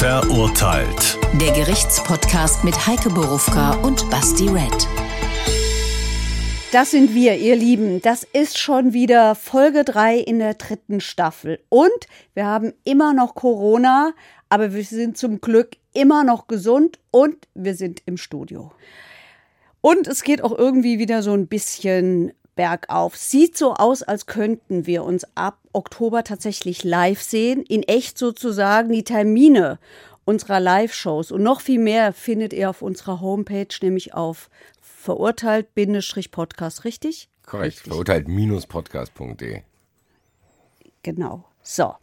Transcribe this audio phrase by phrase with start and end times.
[0.00, 1.18] Verurteilt.
[1.38, 4.88] Der Gerichtspodcast mit Heike Borufka und Basti Red.
[6.72, 8.00] Das sind wir, ihr Lieben.
[8.00, 11.60] Das ist schon wieder Folge 3 in der dritten Staffel.
[11.68, 11.90] Und
[12.32, 14.14] wir haben immer noch Corona,
[14.48, 18.72] aber wir sind zum Glück immer noch gesund und wir sind im Studio.
[19.82, 23.16] Und es geht auch irgendwie wieder so ein bisschen bergauf.
[23.16, 28.92] Sieht so aus, als könnten wir uns ab Oktober tatsächlich live sehen, in echt sozusagen
[28.92, 29.78] die Termine
[30.24, 34.48] unserer Live-Shows und noch viel mehr findet ihr auf unserer Homepage, nämlich auf
[34.80, 37.28] verurteilt-podcast, richtig?
[37.44, 39.62] Korrekt, verurteilt-podcast.de.
[41.02, 41.44] Genau.
[41.62, 41.94] So.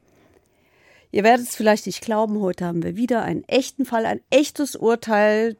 [1.11, 4.75] Ihr werdet es vielleicht nicht glauben, heute haben wir wieder einen echten Fall, ein echtes
[4.75, 5.55] Urteil,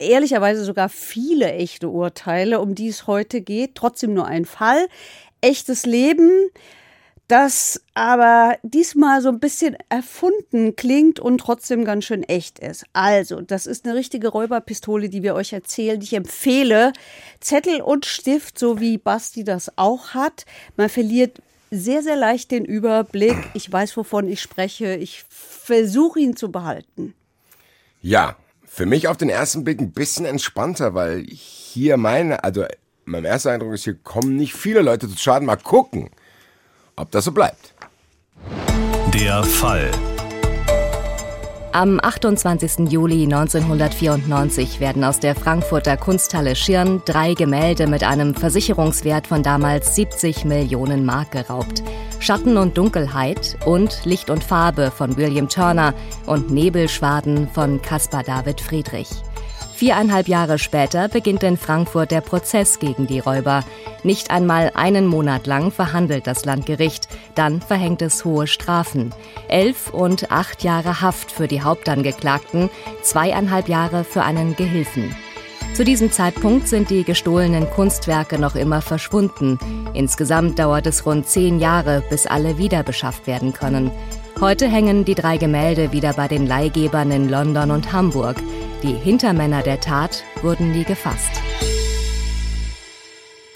[0.00, 3.74] ehrlicherweise sogar viele echte Urteile, um die es heute geht.
[3.74, 4.88] Trotzdem nur ein Fall.
[5.40, 6.50] Echtes Leben,
[7.28, 12.84] das aber diesmal so ein bisschen erfunden klingt und trotzdem ganz schön echt ist.
[12.92, 16.00] Also, das ist eine richtige Räuberpistole, die wir euch erzählen.
[16.02, 16.92] Ich empfehle
[17.38, 20.44] Zettel und Stift, so wie Basti das auch hat.
[20.76, 23.36] Man verliert sehr, sehr leicht den Überblick.
[23.54, 24.96] Ich weiß, wovon ich spreche.
[24.96, 27.14] Ich versuche ihn zu behalten.
[28.02, 28.36] Ja,
[28.72, 32.64] für mich auf den ersten Blick ein bisschen entspannter, weil hier meine, also
[33.04, 35.46] mein erster Eindruck ist, hier kommen nicht viele Leute zu Schaden.
[35.46, 36.08] Mal gucken,
[36.94, 37.74] ob das so bleibt.
[39.12, 39.90] Der Fall.
[41.72, 42.90] Am 28.
[42.90, 49.94] Juli 1994 werden aus der Frankfurter Kunsthalle Schirn drei Gemälde mit einem Versicherungswert von damals
[49.94, 51.84] 70 Millionen Mark geraubt.
[52.18, 55.94] Schatten und Dunkelheit und Licht und Farbe von William Turner
[56.26, 59.08] und Nebelschwaden von Caspar David Friedrich.
[59.80, 63.64] Viereinhalb Jahre später beginnt in Frankfurt der Prozess gegen die Räuber.
[64.02, 69.14] Nicht einmal einen Monat lang verhandelt das Landgericht, dann verhängt es hohe Strafen.
[69.48, 72.68] Elf und acht Jahre Haft für die Hauptangeklagten,
[73.00, 75.16] zweieinhalb Jahre für einen Gehilfen.
[75.72, 79.58] Zu diesem Zeitpunkt sind die gestohlenen Kunstwerke noch immer verschwunden.
[79.94, 83.90] Insgesamt dauert es rund zehn Jahre, bis alle wieder beschafft werden können.
[84.40, 88.36] Heute hängen die drei Gemälde wieder bei den Leihgebern in London und Hamburg.
[88.82, 91.42] Die Hintermänner der Tat wurden nie gefasst.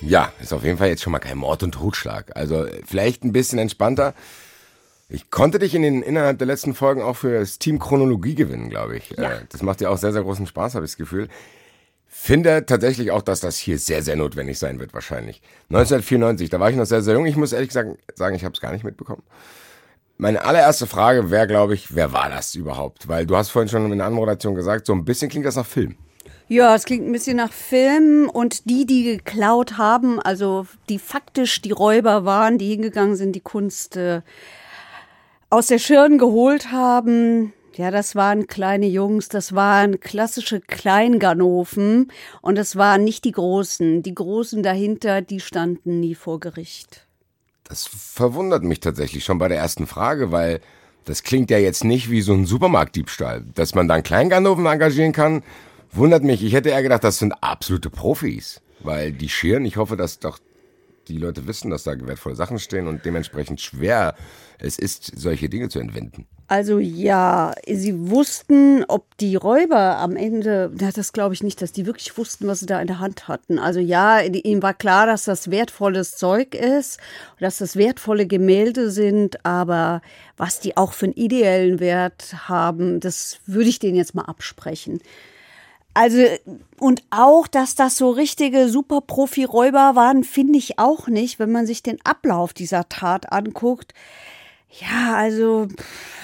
[0.02, 2.36] Ja, ist auf jeden Fall jetzt schon mal kein Mord und Totschlag.
[2.36, 4.12] Also vielleicht ein bisschen entspannter.
[5.08, 8.68] Ich konnte dich in den innerhalb der letzten Folgen auch für das Team Chronologie gewinnen,
[8.68, 9.14] glaube ich.
[9.16, 9.32] Ja.
[9.32, 11.28] Äh, das macht dir auch sehr, sehr großen Spaß, habe ich das Gefühl.
[12.06, 15.40] Finde tatsächlich auch, dass das hier sehr, sehr notwendig sein wird, wahrscheinlich.
[15.70, 17.24] 1994, da war ich noch sehr, sehr jung.
[17.24, 19.22] Ich muss ehrlich sagen, sagen ich habe es gar nicht mitbekommen.
[20.16, 23.08] Meine allererste Frage wäre, glaube ich, wer war das überhaupt?
[23.08, 25.66] Weil du hast vorhin schon in der Anmoderation gesagt, so ein bisschen klingt das nach
[25.66, 25.96] Film.
[26.46, 31.62] Ja, es klingt ein bisschen nach Film und die, die geklaut haben, also die faktisch
[31.62, 34.20] die Räuber waren, die hingegangen sind, die Kunst äh,
[35.48, 42.56] aus der Schirn geholt haben, ja, das waren kleine Jungs, das waren klassische Kleinganoven und
[42.56, 44.02] das waren nicht die Großen.
[44.02, 47.08] Die Großen dahinter, die standen nie vor Gericht.
[47.64, 50.60] Das verwundert mich tatsächlich schon bei der ersten Frage, weil
[51.04, 53.44] das klingt ja jetzt nicht wie so ein Supermarktdiebstahl.
[53.54, 55.42] Dass man dann Kleinganoven engagieren kann,
[55.92, 56.42] wundert mich.
[56.42, 58.60] Ich hätte eher gedacht, das sind absolute Profis.
[58.80, 60.38] Weil die Schirn, ich hoffe, dass doch
[61.08, 64.14] die Leute wissen, dass da wertvolle Sachen stehen und dementsprechend schwer
[64.58, 66.26] es ist, solche Dinge zu entwenden.
[66.46, 71.72] Also ja, sie wussten, ob die Räuber am Ende, na, das glaube ich nicht, dass
[71.72, 73.58] die wirklich wussten, was sie da in der Hand hatten.
[73.58, 77.00] Also ja, ihnen war klar, dass das wertvolles Zeug ist,
[77.40, 80.02] dass das wertvolle Gemälde sind, aber
[80.36, 85.00] was die auch für einen ideellen Wert haben, das würde ich denen jetzt mal absprechen.
[85.94, 86.18] Also,
[86.80, 91.84] und auch, dass das so richtige Super-Profi-Räuber waren, finde ich auch nicht, wenn man sich
[91.84, 93.94] den Ablauf dieser Tat anguckt.
[94.80, 95.68] Ja, also,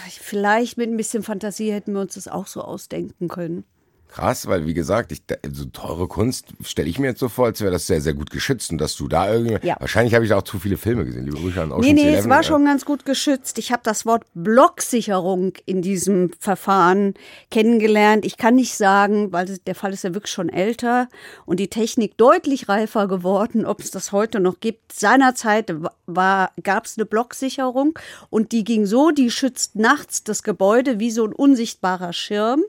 [0.08, 3.64] vielleicht mit ein bisschen Fantasie hätten wir uns das auch so ausdenken können.
[4.10, 5.22] Krass, weil wie gesagt, ich,
[5.52, 8.30] so teure Kunst stelle ich mir jetzt so vor, als wäre das sehr, sehr gut
[8.30, 9.64] geschützt und dass du da irgendwie.
[9.64, 9.76] Ja.
[9.78, 12.08] Wahrscheinlich habe ich da auch zu viele Filme gesehen, liebe Grüße an Ocean's Nee, nee,
[12.08, 13.58] 11, es war schon ganz gut geschützt.
[13.58, 17.14] Ich habe das Wort Blocksicherung in diesem Verfahren
[17.52, 18.24] kennengelernt.
[18.24, 21.08] Ich kann nicht sagen, weil der Fall ist ja wirklich schon älter
[21.46, 24.92] und die Technik deutlich reifer geworden, ob es das heute noch gibt.
[24.92, 25.72] Seinerzeit
[26.12, 27.96] gab es eine Blocksicherung
[28.28, 32.62] und die ging so, die schützt nachts das Gebäude wie so ein unsichtbarer Schirm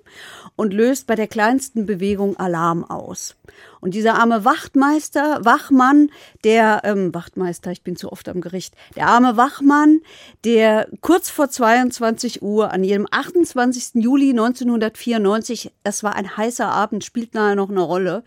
[0.56, 3.36] und löst bei der kleinsten Bewegung Alarm aus.
[3.80, 6.12] Und dieser arme Wachtmeister, Wachmann,
[6.44, 10.02] der, ähm, Wachtmeister, ich bin zu oft am Gericht, der arme Wachmann,
[10.46, 14.04] der kurz vor 22 Uhr an jedem 28.
[14.04, 18.24] Juli 1994, es war ein heißer Abend, spielt nachher noch eine Rolle,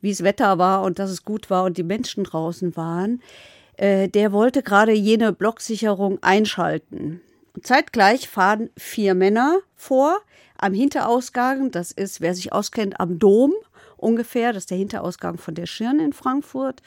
[0.00, 3.20] wie es Wetter war und dass es gut war und die Menschen draußen waren,
[3.76, 7.20] äh, der wollte gerade jene Blocksicherung einschalten.
[7.62, 10.20] Zeitgleich fahren vier Männer vor
[10.64, 11.70] am Hinterausgang.
[11.70, 13.52] Das ist, wer sich auskennt, am Dom
[13.96, 14.52] ungefähr.
[14.52, 16.80] Das ist der Hinterausgang von der Schirn in Frankfurt.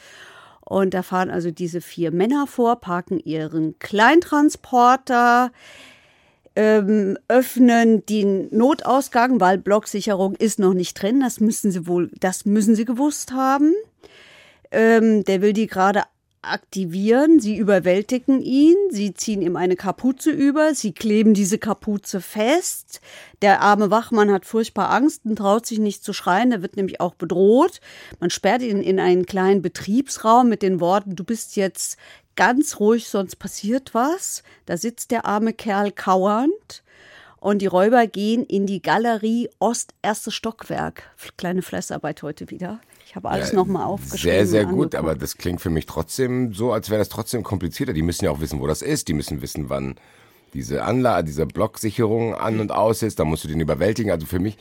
[0.62, 5.52] Und da fahren also diese vier Männer vor, parken ihren Kleintransporter,
[6.56, 11.22] ähm, öffnen den Notausgang, weil Blocksicherung ist noch nicht drin.
[11.22, 13.74] Das müssen sie wohl, das müssen sie gewusst haben.
[14.72, 16.04] Ähm, der will die gerade
[16.42, 23.02] aktivieren, sie überwältigen ihn, sie ziehen ihm eine Kapuze über, sie kleben diese Kapuze fest.
[23.42, 27.02] Der arme Wachmann hat furchtbar Angst und traut sich nicht zu schreien, der wird nämlich
[27.02, 27.82] auch bedroht.
[28.20, 31.98] Man sperrt ihn in einen kleinen Betriebsraum mit den Worten, du bist jetzt
[32.36, 34.44] ganz ruhig, sonst passiert was.
[34.66, 36.84] Da sitzt der arme Kerl kauernd.
[37.40, 41.04] Und die Räuber gehen in die Galerie Ost, erstes Stockwerk.
[41.38, 42.80] Kleine Fleißarbeit heute wieder.
[43.18, 44.20] Ich habe alles ja, nochmal aufgeschrieben.
[44.20, 47.94] Sehr, sehr gut, aber das klingt für mich trotzdem so, als wäre das trotzdem komplizierter.
[47.94, 49.08] Die müssen ja auch wissen, wo das ist.
[49.08, 49.96] Die müssen wissen, wann
[50.54, 53.18] diese Anlage, diese Blocksicherung an und aus ist.
[53.18, 54.12] Da musst du den überwältigen.
[54.12, 54.56] Also für mich,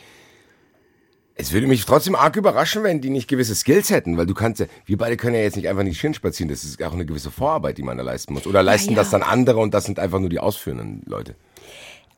[1.35, 4.61] es würde mich trotzdem arg überraschen, wenn die nicht gewisse Skills hätten, weil du kannst
[4.61, 6.49] ja, wir beide können ja jetzt nicht einfach nicht Schirn spazieren.
[6.49, 8.47] Das ist auch eine gewisse Vorarbeit, die man da leisten muss.
[8.47, 9.03] Oder leisten ja, ja.
[9.03, 11.35] das dann andere und das sind einfach nur die ausführenden Leute.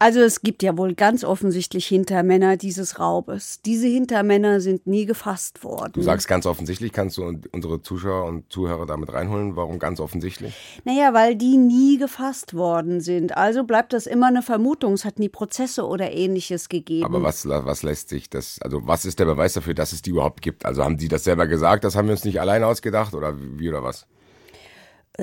[0.00, 3.60] Also es gibt ja wohl ganz offensichtlich Hintermänner dieses Raubes.
[3.62, 5.92] Diese Hintermänner sind nie gefasst worden.
[5.92, 9.56] Du sagst ganz offensichtlich, kannst du unsere Zuschauer und Zuhörer damit reinholen?
[9.56, 10.54] Warum ganz offensichtlich?
[10.84, 13.36] Naja, weil die nie gefasst worden sind.
[13.36, 14.92] Also bleibt das immer eine Vermutung.
[14.92, 17.04] Es hat nie Prozesse oder ähnliches gegeben.
[17.04, 20.10] Aber was, was lässt sich das, also was ist der Beweis dafür, dass es die
[20.10, 20.64] überhaupt gibt?
[20.64, 23.68] Also haben die das selber gesagt, das haben wir uns nicht alleine ausgedacht oder wie
[23.68, 24.06] oder was?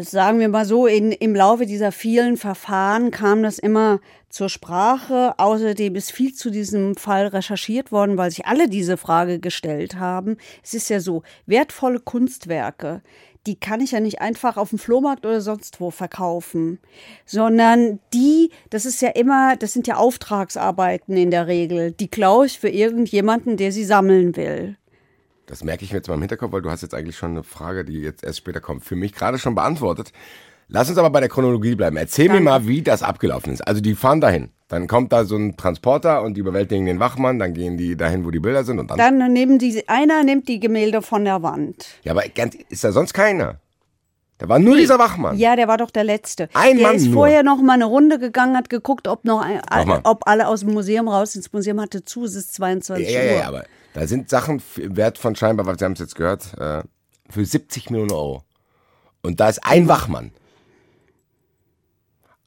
[0.04, 5.34] Sagen wir mal so, in, im Laufe dieser vielen Verfahren kam das immer zur Sprache.
[5.38, 10.38] Außerdem ist viel zu diesem Fall recherchiert worden, weil sich alle diese Frage gestellt haben.
[10.64, 13.02] Es ist ja so, wertvolle Kunstwerke,
[13.48, 16.80] die kann ich ja nicht einfach auf dem Flohmarkt oder sonst wo verkaufen,
[17.26, 22.48] sondern die, das ist ja immer, das sind ja Auftragsarbeiten in der Regel, die klaue
[22.48, 24.78] ich für irgendjemanden, der sie sammeln will.
[25.46, 27.44] Das merke ich mir jetzt mal im Hinterkopf, weil du hast jetzt eigentlich schon eine
[27.44, 30.12] Frage, die jetzt erst später kommt, für mich gerade schon beantwortet.
[30.68, 31.98] Lass uns aber bei der Chronologie bleiben.
[31.98, 32.42] Erzähl Danke.
[32.42, 33.62] mir mal, wie das abgelaufen ist.
[33.62, 34.50] Also die fahren dahin.
[34.68, 38.26] Dann kommt da so ein Transporter und die überwältigen den Wachmann, dann gehen die dahin,
[38.26, 38.98] wo die Bilder sind und dann.
[38.98, 41.86] Dann nehmen die, einer nimmt die Gemälde von der Wand.
[42.02, 42.24] Ja, aber
[42.70, 43.60] ist da sonst keiner?
[44.40, 45.38] Da war nur dieser Wachmann.
[45.38, 46.50] Ja, der war doch der Letzte.
[46.54, 47.14] Ein der Mann ist nur.
[47.14, 49.62] vorher noch mal eine Runde gegangen, hat geguckt, ob noch, ein,
[50.04, 52.26] ob alle aus dem Museum raus ins Museum hatte zu.
[52.26, 53.26] Es ist 22 ja, Uhr.
[53.26, 53.66] Ja, ja, aber
[53.96, 56.84] da sind Sachen wert von scheinbar, was Sie haben es jetzt gehört, äh,
[57.30, 58.44] für 70 Millionen Euro.
[59.22, 60.32] Und da ist ein Wachmann.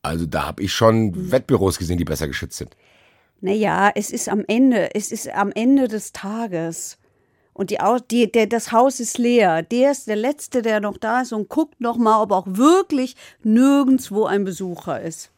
[0.02, 2.76] Also da habe ich schon Wettbüros gesehen, die besser geschützt sind.
[3.40, 6.98] Naja, es ist am Ende, es ist am Ende des Tages.
[7.54, 7.78] Und die,
[8.10, 9.62] die, der, das Haus ist leer.
[9.62, 13.16] Der ist der Letzte, der noch da ist und guckt noch mal, ob auch wirklich
[13.42, 15.30] nirgendwo ein Besucher ist.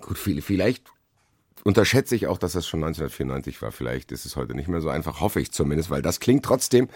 [0.00, 0.84] Gut, vielleicht
[1.64, 3.72] unterschätze ich auch, dass das schon 1994 war.
[3.72, 6.88] Vielleicht ist es heute nicht mehr so einfach, hoffe ich zumindest, weil das klingt trotzdem.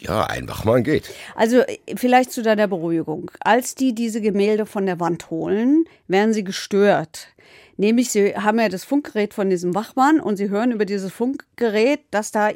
[0.00, 1.10] Ja, einfach mal geht.
[1.34, 1.62] Also
[1.96, 3.30] vielleicht zu deiner Beruhigung.
[3.40, 7.28] Als die diese Gemälde von der Wand holen, werden sie gestört.
[7.76, 12.00] Nämlich, sie haben ja das Funkgerät von diesem Wachmann und sie hören über dieses Funkgerät,
[12.10, 12.50] dass da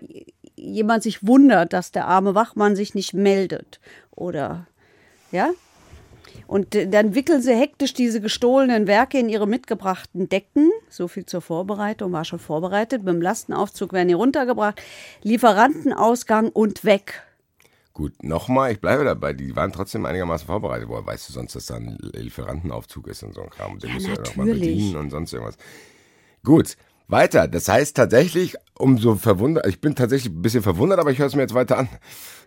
[0.56, 3.80] jemand sich wundert, dass der arme Wachmann sich nicht meldet.
[4.10, 4.66] Oder,
[5.32, 5.50] ja?
[6.46, 10.70] Und dann wickeln sie hektisch diese gestohlenen Werke in ihre mitgebrachten Decken.
[10.88, 13.06] So viel zur Vorbereitung, war schon vorbereitet.
[13.06, 14.80] Dem Lastenaufzug werden die runtergebracht.
[15.22, 17.22] Lieferantenausgang und weg.
[17.92, 20.88] Gut, nochmal, ich bleibe dabei, die waren trotzdem einigermaßen vorbereitet.
[20.88, 23.78] Woher weißt du sonst, dass da ein Lieferantenaufzug ist und so ein Kram?
[23.78, 25.56] Den ja, musst du ja nochmal bedienen und sonst irgendwas.
[26.42, 26.76] Gut,
[27.08, 27.48] weiter.
[27.48, 31.34] Das heißt tatsächlich, umso verwundert, ich bin tatsächlich ein bisschen verwundert, aber ich höre es
[31.34, 31.88] mir jetzt weiter an.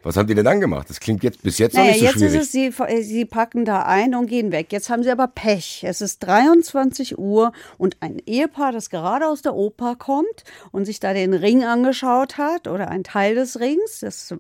[0.04, 0.90] Was haben die denn dann gemacht?
[0.90, 2.34] Das klingt jetzt bis jetzt naja, noch nicht so jetzt schwierig.
[2.34, 4.68] Jetzt ist es, sie, sie packen da ein und gehen weg.
[4.72, 5.84] Jetzt haben sie aber Pech.
[5.86, 11.00] Es ist 23 Uhr und ein Ehepaar, das gerade aus der Oper kommt und sich
[11.00, 14.34] da den Ring angeschaut hat oder ein Teil des Rings das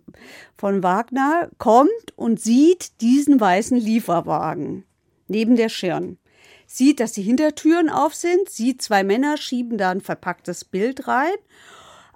[0.56, 4.84] von Wagner, kommt und sieht diesen weißen Lieferwagen
[5.28, 6.18] neben der Schirn
[6.68, 11.34] sieht, dass die Hintertüren auf sind, sieht zwei Männer schieben da ein verpacktes Bild rein.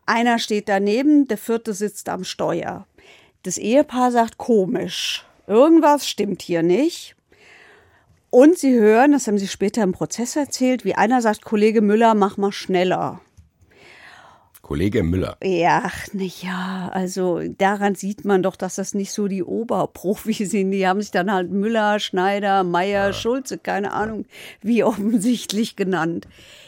[0.05, 2.85] Einer steht daneben, der vierte sitzt am Steuer.
[3.43, 5.25] Das Ehepaar sagt komisch.
[5.47, 7.15] Irgendwas stimmt hier nicht.
[8.29, 12.13] Und sie hören, das haben sie später im Prozess erzählt, wie einer sagt, Kollege Müller,
[12.13, 13.19] mach mal schneller.
[14.71, 15.35] Kollege Müller.
[15.43, 20.71] Ja, ja, also daran sieht man doch, dass das nicht so die Oberprofis sind.
[20.71, 23.13] Die haben sich dann halt Müller, Schneider, Meier, ja.
[23.13, 24.23] Schulze, keine Ahnung,
[24.61, 26.25] wie offensichtlich genannt.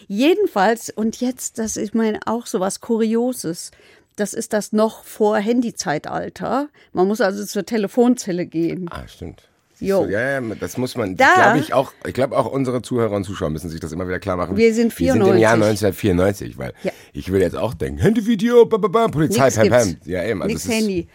[0.09, 3.71] Jedenfalls, und jetzt, das ist mein auch so was Kurioses.
[4.17, 6.67] Das ist das noch vor Handyzeitalter.
[6.91, 8.89] Man muss also zur Telefonzelle gehen.
[8.91, 9.47] Ah, stimmt.
[9.79, 10.03] Jo.
[10.03, 13.15] So, ja, ja, das muss man, Da- glaube ich auch, ich glaube auch unsere Zuhörer
[13.15, 14.55] und Zuschauer müssen sich das immer wieder klar machen.
[14.55, 15.85] Wir sind Wir sind im Jahr 94.
[15.87, 16.91] 1994, weil Ja.
[17.13, 19.97] ich will jetzt auch denken, Handyvideo, Polizei, Nix pam, pam.
[20.05, 20.41] Ja, eben.
[20.41, 21.07] Also Nix Handy.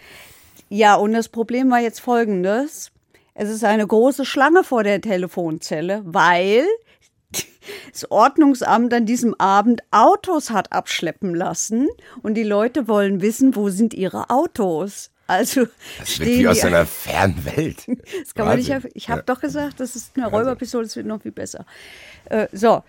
[0.68, 2.90] Ja, und das Problem war jetzt folgendes.
[3.34, 6.64] Es ist eine große Schlange vor der Telefonzelle, weil
[7.92, 11.88] das Ordnungsamt an diesem Abend Autos hat abschleppen lassen
[12.22, 15.10] und die Leute wollen wissen, wo sind ihre Autos.
[15.28, 15.66] Also
[15.98, 17.84] Das wird wie aus einer fernen Welt.
[18.22, 18.70] das kann man nicht.
[18.94, 19.22] Ich habe Ja.
[19.26, 21.64] doch gesagt, das ist eine Räuberpistole, es wird noch viel besser.
[22.24, 22.82] Äh, so.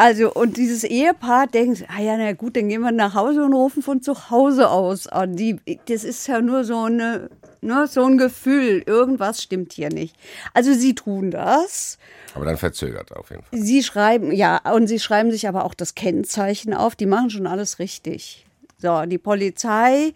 [0.00, 3.52] Also, und dieses Ehepaar denkt, ah ja, na gut, dann gehen wir nach Hause und
[3.52, 5.34] rufen von zu Hause aus an.
[5.34, 7.30] Die, das ist ja nur so, eine,
[7.62, 10.14] nur so ein Gefühl, irgendwas stimmt hier nicht.
[10.54, 11.98] Also, sie tun das.
[12.34, 13.58] Aber dann verzögert auf jeden Fall.
[13.58, 16.94] Sie schreiben, ja, und sie schreiben sich aber auch das Kennzeichen auf.
[16.94, 18.46] Die machen schon alles richtig.
[18.76, 20.12] So, die Polizei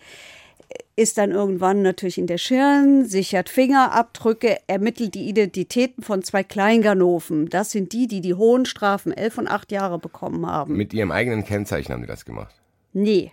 [0.95, 7.49] ist dann irgendwann natürlich in der Schirn, sichert Fingerabdrücke, ermittelt die Identitäten von zwei Kleinganoven.
[7.49, 10.77] Das sind die, die die hohen Strafen, elf und acht Jahre bekommen haben.
[10.77, 12.55] Mit ihrem eigenen Kennzeichen haben die das gemacht.
[12.93, 13.33] Nee.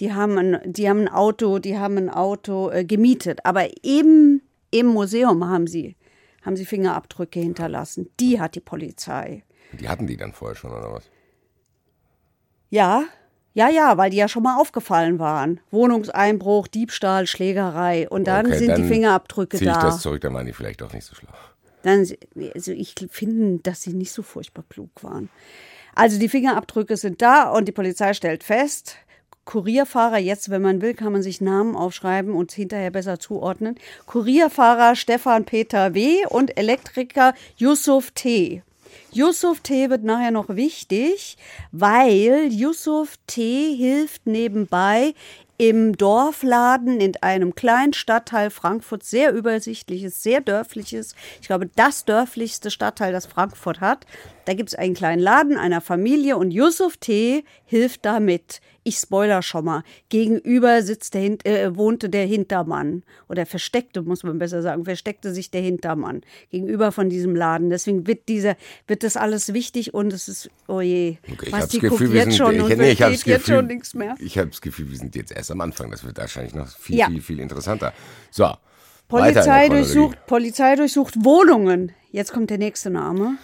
[0.00, 3.44] Die haben ein, die haben ein Auto, die haben ein Auto äh, gemietet.
[3.44, 5.96] Aber eben im Museum haben sie,
[6.42, 8.08] haben sie Fingerabdrücke hinterlassen.
[8.20, 9.42] Die hat die Polizei.
[9.78, 11.10] Die hatten die dann vorher schon, oder was?
[12.70, 13.04] Ja,
[13.58, 15.58] ja, ja, weil die ja schon mal aufgefallen waren.
[15.72, 18.08] Wohnungseinbruch, Diebstahl, Schlägerei.
[18.08, 19.82] Und dann Okay, sind die dann Fingerabdrücke Ziehe ich da.
[19.82, 21.32] das zurück, dann waren die vielleicht auch nicht so schlau.
[21.82, 22.06] Dann,
[22.54, 25.28] also ich finde, dass sie nicht so furchtbar klug waren.
[25.96, 28.94] Also die Fingerabdrücke sind da und die Polizei stellt fest,
[29.44, 33.76] Kurierfahrer, jetzt, wenn man will, kann man sich Namen aufschreiben und hinterher besser zuordnen.
[34.06, 36.26] Kurierfahrer Stefan Peter W.
[36.28, 38.62] und Elektriker Yusuf T.
[39.12, 39.90] Yusuf T.
[39.90, 41.36] wird nachher noch wichtig,
[41.72, 43.74] weil Yusuf T.
[43.74, 45.14] hilft nebenbei
[45.58, 52.70] im Dorfladen in einem kleinen Stadtteil Frankfurt, sehr übersichtliches, sehr dörfliches, ich glaube, das dörflichste
[52.70, 54.06] Stadtteil, das Frankfurt hat.
[54.44, 57.44] Da gibt es einen kleinen Laden einer Familie und Yusuf T.
[57.64, 58.60] hilft damit.
[58.88, 59.82] Ich spoiler schon mal.
[60.08, 63.02] Gegenüber sitzt der, äh, wohnte der Hintermann.
[63.28, 67.68] Oder versteckte, muss man besser sagen, versteckte sich der Hintermann gegenüber von diesem Laden.
[67.68, 71.68] Deswegen wird dieser, wird das alles wichtig und es ist, oh je, Okay, ich was
[71.68, 73.92] die Gefühl, guckt jetzt sind, schon ich, und nee, ich versteht jetzt Gefühl, schon nichts
[73.94, 74.14] mehr.
[74.20, 75.90] ich habe das Gefühl, wir sind jetzt erst am Anfang.
[75.90, 77.08] Das wird wahrscheinlich noch viel, Ja.
[77.08, 77.92] viel, viel interessanter.
[78.30, 78.50] So.
[79.08, 81.92] Polizei durchsucht, Polizei durchsucht Wohnungen.
[82.10, 83.36] Jetzt kommt der nächste Name.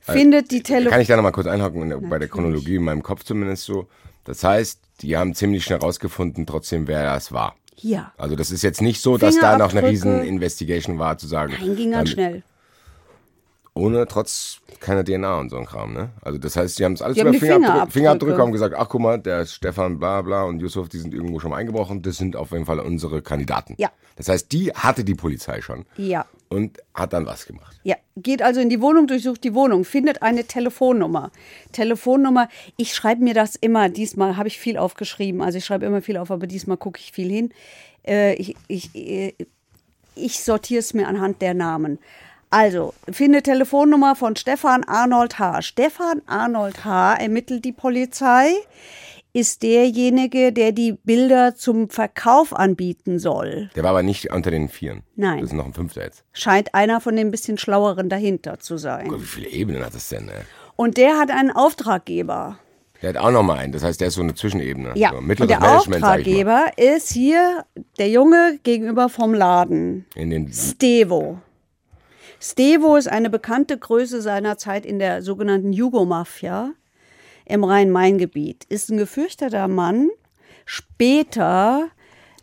[0.00, 1.00] Findet die Äh, Kann Telefon.
[1.00, 3.86] ich da nochmal kurz einhaken, in der- bei der Chronologie in meinem Kopf zumindest so.
[4.28, 7.56] Das heißt, die haben ziemlich schnell rausgefunden, trotzdem, wer das war.
[7.74, 8.12] Hier.
[8.18, 11.54] Also das ist jetzt nicht so, dass da noch eine riesen Investigation war, zu sagen.
[11.58, 12.42] Nein, ging ganz ähm, schnell.
[13.78, 16.10] Ohne, trotz keiner DNA und so ein Kram, ne?
[16.22, 17.92] Also das heißt, sie haben es alles Die über Fingerabdrücke, Fingerabdrücke.
[17.92, 21.40] Fingerabdrücke haben gesagt, ach guck mal, der Stefan bla bla und Yusuf, die sind irgendwo
[21.40, 23.74] schon mal eingebrochen, das sind auf jeden Fall unsere Kandidaten.
[23.78, 23.90] Ja.
[24.16, 26.26] Das heißt, die hatte die Polizei schon Ja.
[26.48, 27.78] und hat dann was gemacht.
[27.84, 31.30] Ja, geht also in die Wohnung, durchsucht die Wohnung, findet eine Telefonnummer.
[31.72, 36.02] Telefonnummer, ich schreibe mir das immer, diesmal habe ich viel aufgeschrieben, also ich schreibe immer
[36.02, 37.52] viel auf, aber diesmal gucke ich viel hin.
[38.06, 39.34] Äh, ich ich, äh,
[40.16, 41.98] ich sortiere es mir anhand der Namen.
[42.50, 45.62] Also, finde Telefonnummer von Stefan Arnold H.
[45.62, 47.14] Stefan Arnold H.
[47.14, 48.52] ermittelt die Polizei,
[49.34, 53.70] ist derjenige, der die Bilder zum Verkauf anbieten soll.
[53.76, 55.02] Der war aber nicht unter den Vieren.
[55.14, 55.40] Nein.
[55.40, 56.24] Das ist noch ein Fünfter jetzt.
[56.32, 59.08] Scheint einer von den bisschen schlaueren dahinter zu sein.
[59.08, 60.28] Gott, wie viele Ebenen hat das denn?
[60.28, 60.42] Ey?
[60.76, 62.58] Und der hat einen Auftraggeber.
[63.02, 63.72] Der hat auch noch mal einen.
[63.72, 64.92] Das heißt, der ist so eine Zwischenebene.
[64.96, 65.62] Ja, so, und der.
[65.62, 67.64] Auftraggeber ist hier
[67.98, 70.06] der Junge gegenüber vom Laden.
[70.16, 71.38] In den Stevo.
[72.40, 76.72] Stevo ist eine bekannte Größe seiner Zeit in der sogenannten Jugomafia
[77.44, 78.64] im Rhein-Main-Gebiet.
[78.64, 80.10] Ist ein gefürchteter Mann.
[80.64, 81.88] Später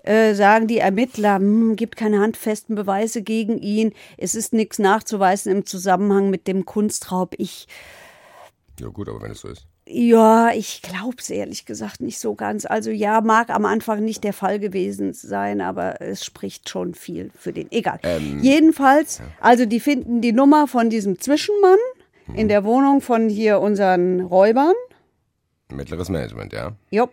[0.03, 3.93] äh, sagen die Ermittler, hm, gibt keine handfesten Beweise gegen ihn.
[4.17, 7.35] Es ist nichts nachzuweisen im Zusammenhang mit dem Kunstraub.
[7.37, 7.67] Ich
[8.79, 9.67] Ja gut, aber wenn es so ist.
[9.87, 12.65] Ja, ich glaube es ehrlich gesagt nicht so ganz.
[12.65, 17.29] Also ja, mag am Anfang nicht der Fall gewesen sein, aber es spricht schon viel
[17.37, 17.71] für den.
[17.71, 17.99] Egal.
[18.41, 21.77] Jedenfalls, also die finden die Nummer von diesem Zwischenmann
[22.33, 24.73] in der Wohnung von hier unseren Räubern.
[25.71, 26.73] Mittleres Management, ja.
[26.89, 27.11] Jupp.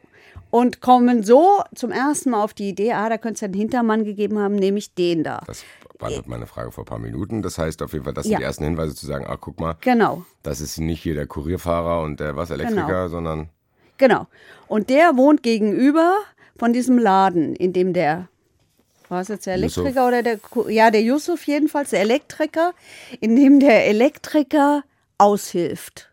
[0.52, 3.54] Und kommen so zum ersten Mal auf die Idee, ah, da könnte es ja einen
[3.54, 5.40] Hintermann gegeben haben, nämlich den da.
[5.46, 5.64] Das
[5.98, 7.40] beantwortet meine Frage vor ein paar Minuten.
[7.40, 8.32] Das heißt auf jeden Fall, das Ja.
[8.32, 10.26] sind die ersten Hinweise zu sagen, ach guck mal, Genau.
[10.42, 13.08] das ist nicht hier der Kurierfahrer und der was, Elektriker, Genau.
[13.08, 13.48] sondern
[13.96, 14.26] Genau.
[14.68, 16.16] Und der wohnt gegenüber
[16.58, 18.28] von diesem Laden, in dem der,
[19.08, 19.84] war es jetzt der Yusuf.
[19.86, 20.38] Elektriker oder der,
[20.70, 22.74] ja, der Yusuf jedenfalls, der Elektriker,
[23.20, 24.82] in dem der Elektriker
[25.16, 26.10] aushilft.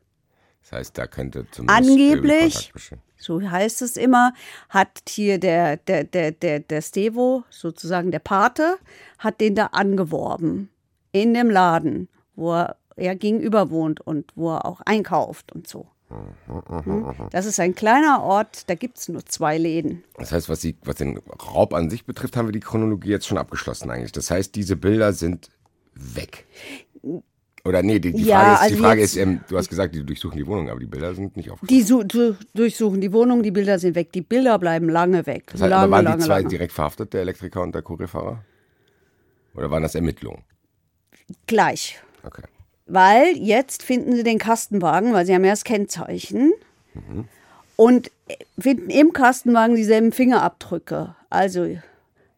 [0.61, 2.71] das heißt, da könnte zumindest Angeblich.
[3.19, 4.33] So heißt es immer,
[4.69, 8.77] hat hier der, der, der, der, der Stevo, sozusagen der Pate,
[9.19, 10.69] hat den da angeworben.
[11.11, 15.87] In dem Laden, wo er, er gegenüber wohnt und wo er auch einkauft und so.
[16.09, 17.13] Hm?
[17.31, 20.03] Das ist ein kleiner Ort, da gibt es nur zwei Läden.
[20.17, 21.19] Das heißt, was, die, was den
[21.53, 24.11] Raub an sich betrifft, haben wir die Chronologie jetzt schon abgeschlossen eigentlich.
[24.11, 25.49] Das heißt, diese Bilder sind
[25.93, 26.47] weg.
[27.65, 29.69] Oder nee, die, die Ja, Frage, ist, also die Frage jetzt- ist, ähm, du hast
[29.69, 31.77] gesagt, die durchsuchen die Wohnung, aber die Bilder sind nicht aufgeschlossen.
[31.77, 34.11] Die su du durchsuchen die Wohnung, die Bilder sind weg.
[34.13, 35.43] Die Bilder bleiben lange weg.
[35.51, 36.49] Das heißt, lange, waren lange, die zwei lange.
[36.49, 38.43] direkt verhaftet, der Elektriker und der Kurierfahrer?
[39.55, 40.43] Oder waren das Ermittlungen?
[41.47, 41.99] Gleich.
[42.23, 42.43] Okay.
[42.85, 46.53] Weil jetzt finden sie den Kastenwagen, weil sie haben ja das Kennzeichen.
[47.75, 48.11] Und
[48.57, 51.15] finden im Kastenwagen dieselben Fingerabdrücke.
[51.29, 51.77] Also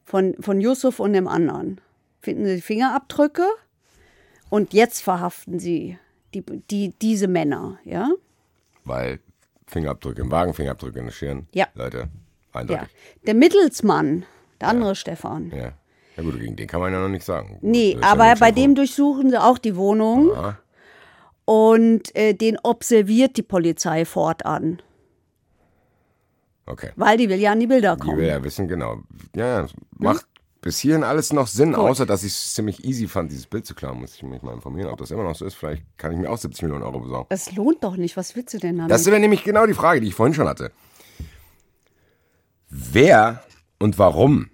[0.04, 1.80] von, von Yusuf und dem anderen.
[2.22, 3.44] Finden sie die Fingerabdrücke
[4.52, 5.98] und jetzt verhaften sie
[6.36, 7.80] die, die, diese Männer.
[7.84, 8.10] Ja?
[8.86, 9.20] Weil
[9.66, 11.48] Fingerabdrücke im Wagen, Fingerabdrücke in den Schirn.
[11.54, 11.66] Ja.
[11.74, 11.98] Leute,
[12.54, 12.60] ja.
[12.60, 12.90] eindeutig.
[13.26, 14.26] Der Mittelsmann,
[14.60, 15.50] der andere Stefan.
[15.52, 15.74] Ja.
[16.18, 16.24] ja.
[16.24, 17.58] gut, gegen den kann man ja noch nicht sagen.
[17.62, 20.32] Nee, ja aber bei dem durchsuchen sie auch die Wohnung.
[20.36, 20.58] Aha.
[21.46, 24.82] Und äh, den observiert die Polizei fortan,
[26.66, 26.92] Okay.
[26.96, 28.18] weil die will ja an die Bilder Die kommen.
[28.18, 28.98] will ja wissen, genau.
[29.36, 29.68] Ja, ja,
[29.98, 30.26] macht
[30.62, 33.74] bis hierhin alles noch Sinn, außer dass ich es ziemlich easy fand, dieses Bild zu
[33.74, 34.00] klauen.
[34.00, 35.56] Muss ich mich mal informieren, ob das immer noch so ist.
[35.56, 37.28] Vielleicht kann ich mir auch 70 Millionen Euro besorgen.
[37.30, 38.16] Es lohnt doch nicht.
[38.16, 38.92] Was willst du denn damit?
[38.92, 40.72] Das wäre nämlich genau die Frage, die ich vorhin schon hatte.
[42.70, 43.44] Wer
[43.80, 44.50] und warum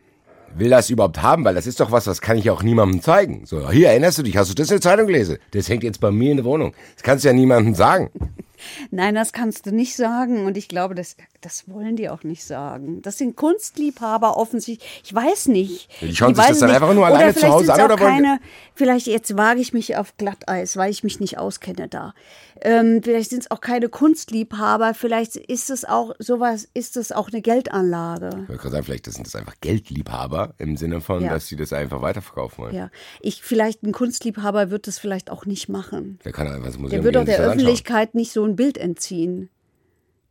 [0.56, 1.44] will das überhaupt haben?
[1.44, 3.46] Weil das ist doch was, das kann ich ja auch niemandem zeigen.
[3.46, 5.38] So, hier erinnerst du dich, hast du das in der Zeitung gelesen?
[5.52, 6.74] Das hängt jetzt bei mir in der Wohnung.
[6.96, 8.10] Das kannst du ja niemandem sagen.
[8.92, 10.46] Nein, das kannst du nicht sagen.
[10.46, 13.01] Und ich glaube, das, das wollen die auch nicht sagen.
[13.01, 15.01] Das sind Kunstliebhaber offensichtlich.
[15.06, 15.89] Ich weiß nicht.
[16.01, 16.82] Die schauen Ich sich das dann nicht.
[16.82, 18.39] einfach nur alleine zu Hause an auch oder wollen- keine,
[18.75, 22.13] Vielleicht jetzt wage ich mich auf Glatteis, weil ich mich nicht auskenne da.
[22.62, 24.94] Ähm, vielleicht sind es auch keine Kunstliebhaber.
[24.96, 28.29] Vielleicht ist es auch sowas, ist es auch eine Geldanlage.
[28.29, 31.29] Ich wollte gerade sagen, vielleicht sind das einfach Geldliebhaber im Sinne von, Ja.
[31.34, 32.75] dass sie das einfach weiterverkaufen wollen.
[32.75, 32.89] Ja,
[33.22, 36.20] ich vielleicht ein Kunstliebhaber wird das vielleicht auch nicht machen.
[36.25, 37.60] Der kann einfach ins Museum Der wird sich der das anschauen.
[37.60, 39.50] Öffentlichkeit nicht so ein Bild entziehen.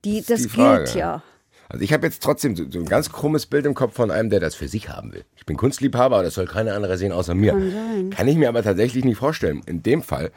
[0.07, 1.23] Die, das die gilt ja.
[1.69, 4.31] Also ich habe jetzt trotzdem so, so ein ganz krummes Bild im Kopf von einem,
[4.31, 5.25] der das für sich haben will.
[5.37, 7.53] Ich bin Kunstliebhaber, aber das soll keiner andere sehen außer mir.
[7.53, 8.11] Kann sein.
[8.11, 9.63] Kann ich mir aber tatsächlich nicht vorstellen.
[9.67, 10.31] In dem Fall,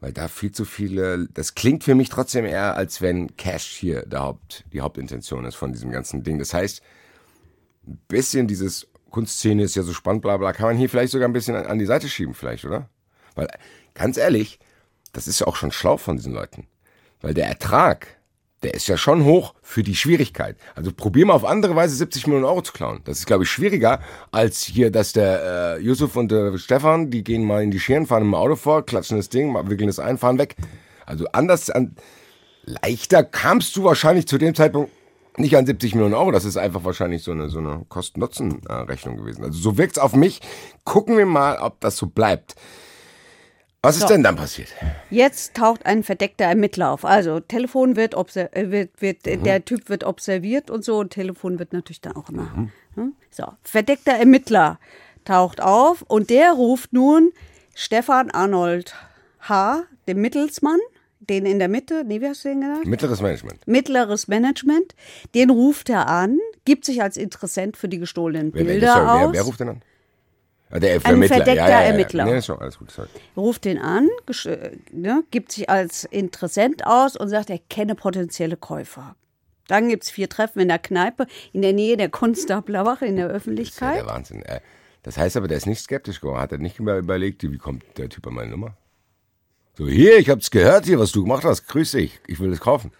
[0.00, 4.02] weil da viel zu viele, das klingt für mich trotzdem eher, als wenn Cash hier
[4.02, 6.40] der Haupt, die Hauptintention ist von diesem ganzen Ding.
[6.40, 6.82] Das heißt,
[7.86, 11.28] ein bisschen dieses Kunstszene ist ja so spannend, bla bla, kann man hier vielleicht sogar
[11.28, 12.88] ein bisschen an, an die Seite schieben, vielleicht, oder?
[13.36, 13.46] Weil,
[13.94, 14.58] ganz ehrlich,
[15.12, 16.66] das ist ja auch schon schlau von diesen Leuten.
[17.20, 18.08] Weil der Ertrag,
[18.62, 20.56] der ist ja schon hoch für die Schwierigkeit.
[20.74, 23.00] Also probier mal auf andere Weise 70 Millionen Euro zu klauen.
[23.04, 27.24] Das ist, glaube ich, schwieriger, als hier, dass der äh, Yusuf und der Stefan, die
[27.24, 30.18] gehen mal in die Scheren, fahren im Auto vor, klatschen das Ding, wickeln es ein,
[30.18, 30.56] fahren weg.
[31.06, 31.96] Also anders, an,
[32.64, 34.90] leichter kamst du wahrscheinlich zu dem Zeitpunkt
[35.38, 36.30] nicht an 70 Millionen Euro.
[36.30, 39.44] Das ist einfach wahrscheinlich so eine, so eine Kosten-Nutzen-Rechnung gewesen.
[39.44, 40.40] Also so wirkt's auf mich.
[40.84, 42.54] Gucken wir mal, ob das so bleibt.
[43.84, 44.08] Was ist So.
[44.08, 44.68] denn dann passiert?
[45.10, 47.04] Jetzt taucht ein verdeckter Ermittler auf.
[47.04, 49.42] Also Telefon wird, äh, wird, wird Mhm.
[49.42, 52.68] der Typ wird observiert und so und Telefon wird natürlich dann auch immer.
[52.94, 53.14] Hm?
[53.30, 54.78] So, verdeckter Ermittler
[55.24, 57.32] taucht auf und der ruft nun
[57.74, 58.94] Stefan Arnold
[59.40, 60.78] H., den Mittelsmann,
[61.18, 62.84] den in der Mitte, nee, wie hast du den genannt?
[62.86, 63.66] Mittleres Management.
[63.66, 64.94] Mittleres Management,
[65.34, 69.06] den ruft er an, gibt sich als Interessent für die gestohlenen Wer, wer, Bilder sorry,
[69.08, 69.20] aus.
[69.20, 69.82] wer, wer ruft denn an?
[70.80, 71.80] Der Ein verdeckter ja, ja, ja.
[71.82, 72.24] Ermittler.
[72.24, 72.90] Nee, ist schon alles gut.
[72.90, 73.08] Sorry.
[73.36, 74.08] ruft den an,
[74.46, 79.14] äh, ne, gibt sich als Interessent aus und sagt, er kenne potenzielle Käufer.
[79.68, 83.28] Dann gibt es vier Treffen in der Kneipe in der Nähe der Konstablerwache in der
[83.28, 83.96] Das ist ja Öffentlichkeit.
[83.96, 84.42] der Wahnsinn.
[84.42, 84.60] Äh,
[85.04, 86.40] Das heißt aber, der ist nicht skeptisch geworden.
[86.40, 88.76] Hat er nicht über- überlegt, wie kommt der Typ an meine Nummer?
[89.76, 91.66] So, hier, ich hab's gehört hier, was du gemacht hast.
[91.66, 92.92] Grüß dich, ich will es kaufen.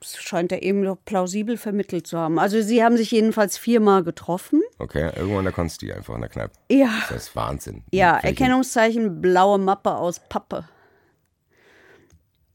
[0.00, 2.38] Das scheint er eben noch plausibel vermittelt zu haben.
[2.38, 4.62] Also sie haben sich jedenfalls viermal getroffen.
[4.80, 6.52] Okay, irgendwo in der Konsti, einfach in der Kneipe.
[6.70, 6.88] Ja.
[7.10, 7.84] Das ist Wahnsinn.
[7.92, 10.64] Ja, Welche- Erkennungszeichen blaue Mappe aus Pappe.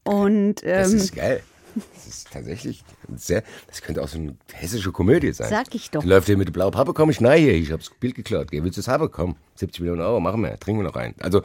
[0.04, 1.42] Und Das ähm, ist geil.
[1.74, 2.82] Das ist tatsächlich
[3.16, 5.50] sehr, das könnte auch so eine hessische Komödie sein.
[5.50, 6.00] Sag ich doch.
[6.02, 8.50] Die läuft hier mit der blauen Pappe, komm ich nein hier, ich hab's Bild geklaut.
[8.50, 9.10] Geh, willst du es haben?
[9.10, 11.14] Komm, 70 Millionen Euro, machen wir, trinken wir noch rein.
[11.20, 11.42] Also,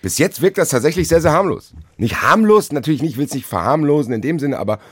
[0.00, 1.74] bis jetzt wirkt das tatsächlich sehr, sehr harmlos.
[1.98, 4.84] Nicht harmlos, natürlich nicht, will es nicht verharmlosen in dem Sinne, aber das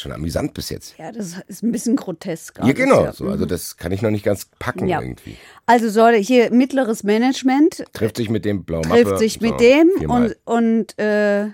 [0.00, 0.96] schon amüsant bis jetzt.
[0.98, 2.58] ja, das ist ein bisschen grotesk.
[2.64, 3.12] Ja, genau, ja.
[3.12, 3.28] so.
[3.28, 5.00] Also, das kann ich noch nicht ganz packen Ja.
[5.00, 5.36] irgendwie.
[5.66, 9.90] Also soll hier mittleres Management Trifft sich mit dem blauen trifft sich so, mit dem
[9.98, 10.36] viermal.
[10.44, 11.48] und, und, äh,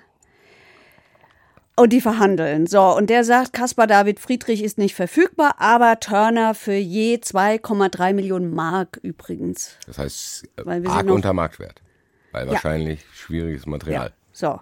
[1.79, 2.67] und die verhandeln.
[2.67, 8.15] So, und der sagt, Caspar David Friedrich ist nicht verfügbar, aber Turner für je 2,3
[8.15, 9.77] Millionen Mark übrigens.
[9.87, 11.83] Das heißt, Weil wir arg unter Marktwert.
[12.33, 14.13] Weil wahrscheinlich schwieriges Material.
[14.33, 14.61] So.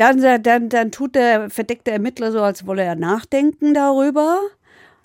[0.00, 4.40] Dann, dann, dann tut der verdeckte Ermittler so, als wolle er nachdenken darüber.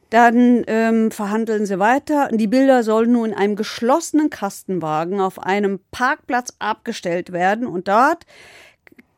[0.09, 2.29] Dann ähm, verhandeln sie weiter.
[2.31, 8.25] Die Bilder sollen nun in einem geschlossenen Kastenwagen auf einem Parkplatz abgestellt werden und dort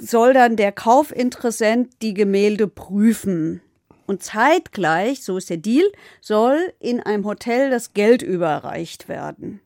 [0.02, 3.62] soll dann der Kaufinteressent die Gemälde prüfen.
[4.08, 5.86] Und zeitgleich, so ist der Deal,
[6.22, 9.62] soll in einem Hotel das Geld überreicht werden.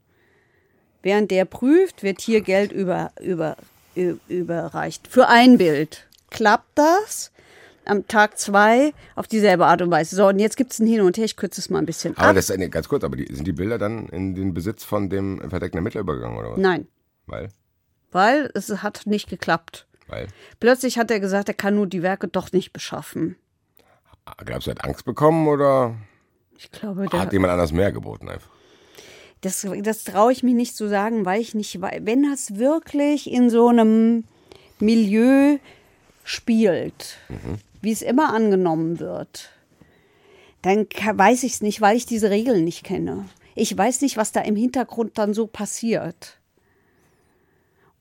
[1.04, 3.56] Während der prüft, wird hier Geld über, über,
[3.95, 5.08] überreicht.
[5.08, 6.08] Für ein Bild.
[6.30, 7.32] Klappt das?
[7.84, 10.15] Am Tag zwei auf dieselbe Art und Weise.
[10.15, 11.25] So, und jetzt gibt es ein Hin und Her.
[11.25, 12.36] Ich kürze es mal ein bisschen Aber ab.
[12.36, 15.10] das ist eine, ganz kurz, aber die, sind die Bilder dann in den Besitz von
[15.10, 16.58] dem verdeckten Ermittler übergegangen oder was?
[16.58, 16.88] Nein,
[17.25, 17.49] Weil?
[18.12, 19.88] weil es hat nicht geklappt.
[20.08, 20.27] Weil?
[20.60, 23.36] Plötzlich hat er gesagt, er kann nur die Werke doch nicht beschaffen.
[24.45, 25.95] Glaubst du, er hat Angst bekommen oder
[26.58, 28.49] Ich glaube, der, hat jemand anders mehr geboten einfach?
[29.41, 32.01] Das, das traue ich mich nicht zu sagen, weil ich nicht weiß.
[32.04, 34.23] Wenn das wirklich in so einem
[34.80, 35.58] Milieu
[36.23, 37.17] spielt,
[37.82, 39.49] wie es immer angenommen wird,
[40.62, 43.25] dann weiß ich es nicht, weil ich diese Regeln nicht kenne.
[43.56, 46.38] Ich weiß nicht, was da im Hintergrund dann so passiert.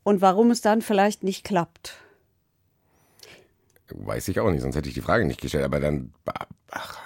[0.02, 1.94] Und warum es dann vielleicht nicht klappt.
[3.88, 5.64] Weiß ich auch nicht, sonst hätte ich die Frage nicht gestellt.
[5.64, 6.12] Aber dann
[6.70, 6.98] ach,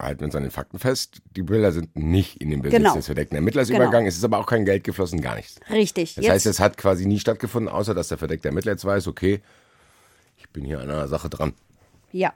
[0.00, 1.22] halten wir uns an den Fakten fest.
[1.36, 2.94] Die Bilder sind nicht in den Besitz Genau.
[2.94, 3.80] des verdeckten Ermittlers Genau.
[3.80, 4.06] übergegangen.
[4.08, 5.58] Es ist aber auch kein Geld geflossen, gar nichts.
[5.70, 6.14] Richtig.
[6.16, 9.40] Das heißt, es hat quasi nie stattgefunden, außer dass der verdeckte Ermittler jetzt weiß, okay,
[10.38, 11.54] ich bin hier an einer Sache dran.
[12.12, 12.34] Ja.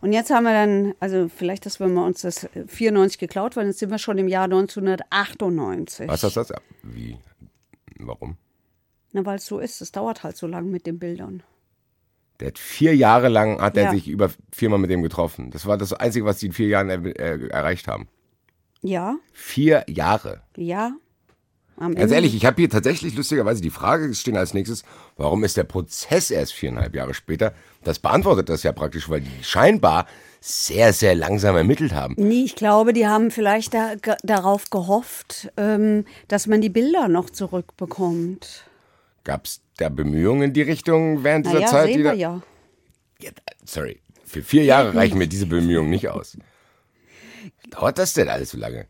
[0.00, 3.66] Und jetzt haben wir dann, also vielleicht, dass wir mal uns das 94 geklaut, weil
[3.66, 6.08] jetzt sind wir schon im Jahr 1998.
[6.08, 6.48] Was ist das?
[6.50, 7.16] Ja, Wie?
[7.98, 8.36] Warum?
[9.12, 9.80] Na, weil es so ist.
[9.80, 11.42] Es dauert halt so lang mit den Bildern.
[12.40, 13.90] Der hat vier Jahre lang, hat er Ja.
[13.92, 15.50] sich über viermal mit dem getroffen.
[15.50, 18.08] Das war das Einzige, was die in vier Jahren er, äh, erreicht haben.
[18.82, 20.42] Ja, Vier Jahre.
[20.56, 20.92] ja.
[21.76, 24.84] Am Ganz ehrlich, ich habe hier tatsächlich lustigerweise die Frage stehen als nächstes,
[25.16, 27.52] warum ist der Prozess erst viereinhalb Jahre später?
[27.82, 30.06] Das beantwortet das ja praktisch, weil die scheinbar
[30.40, 32.14] sehr, sehr langsam ermittelt haben.
[32.16, 37.28] Nee, ich glaube, die haben vielleicht da, darauf gehofft, ähm, dass man die Bilder noch
[37.28, 38.66] zurückbekommt.
[39.24, 41.92] Gab es da Bemühungen in die Richtung während dieser Naja, Zeit?
[41.92, 42.42] sehen wir ja.
[43.20, 43.30] Ja,
[43.64, 46.36] sorry, für vier Jahre reichen mir diese Bemühungen nicht aus.
[47.70, 48.86] Dauert das denn alles so lange?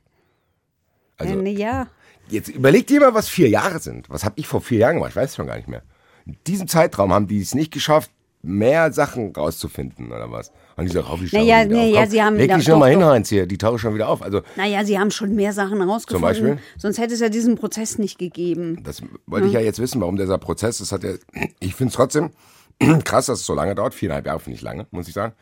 [1.17, 1.89] Also, äh, ja.
[2.29, 4.11] jetzt überleg dir mal, was vier Jahre sind.
[4.11, 5.11] Was habe ich vor vier Jahren gemacht?
[5.11, 5.83] Ich weiß es schon gar nicht mehr.
[6.27, 8.11] In diesem Zeitraum haben die es nicht geschafft,
[8.43, 10.53] mehr Sachen rauszufinden oder was.
[10.77, 11.83] Und die so, auf die Schau Naja, wieder auf.
[11.85, 13.05] naja, Komm, sie haben Leg dich schon mal hin.
[13.05, 13.47] Heinz, hier.
[13.47, 14.23] Die tauchen schon wieder auf.
[14.23, 16.23] Also, Naja, sie haben schon mehr Sachen rausgefunden.
[16.29, 16.59] Beispiel?
[16.77, 18.83] Sonst hätte es ja diesen Prozess nicht gegeben.
[18.83, 21.13] das wollte ich ja jetzt wissen, warum dieser Prozess, das hat ja,
[21.61, 22.31] ich finde es trotzdem
[23.05, 23.95] krass, dass es so lange dauert.
[23.95, 25.33] Viereinhalb Jahre finde ich lange, muss ich sagen.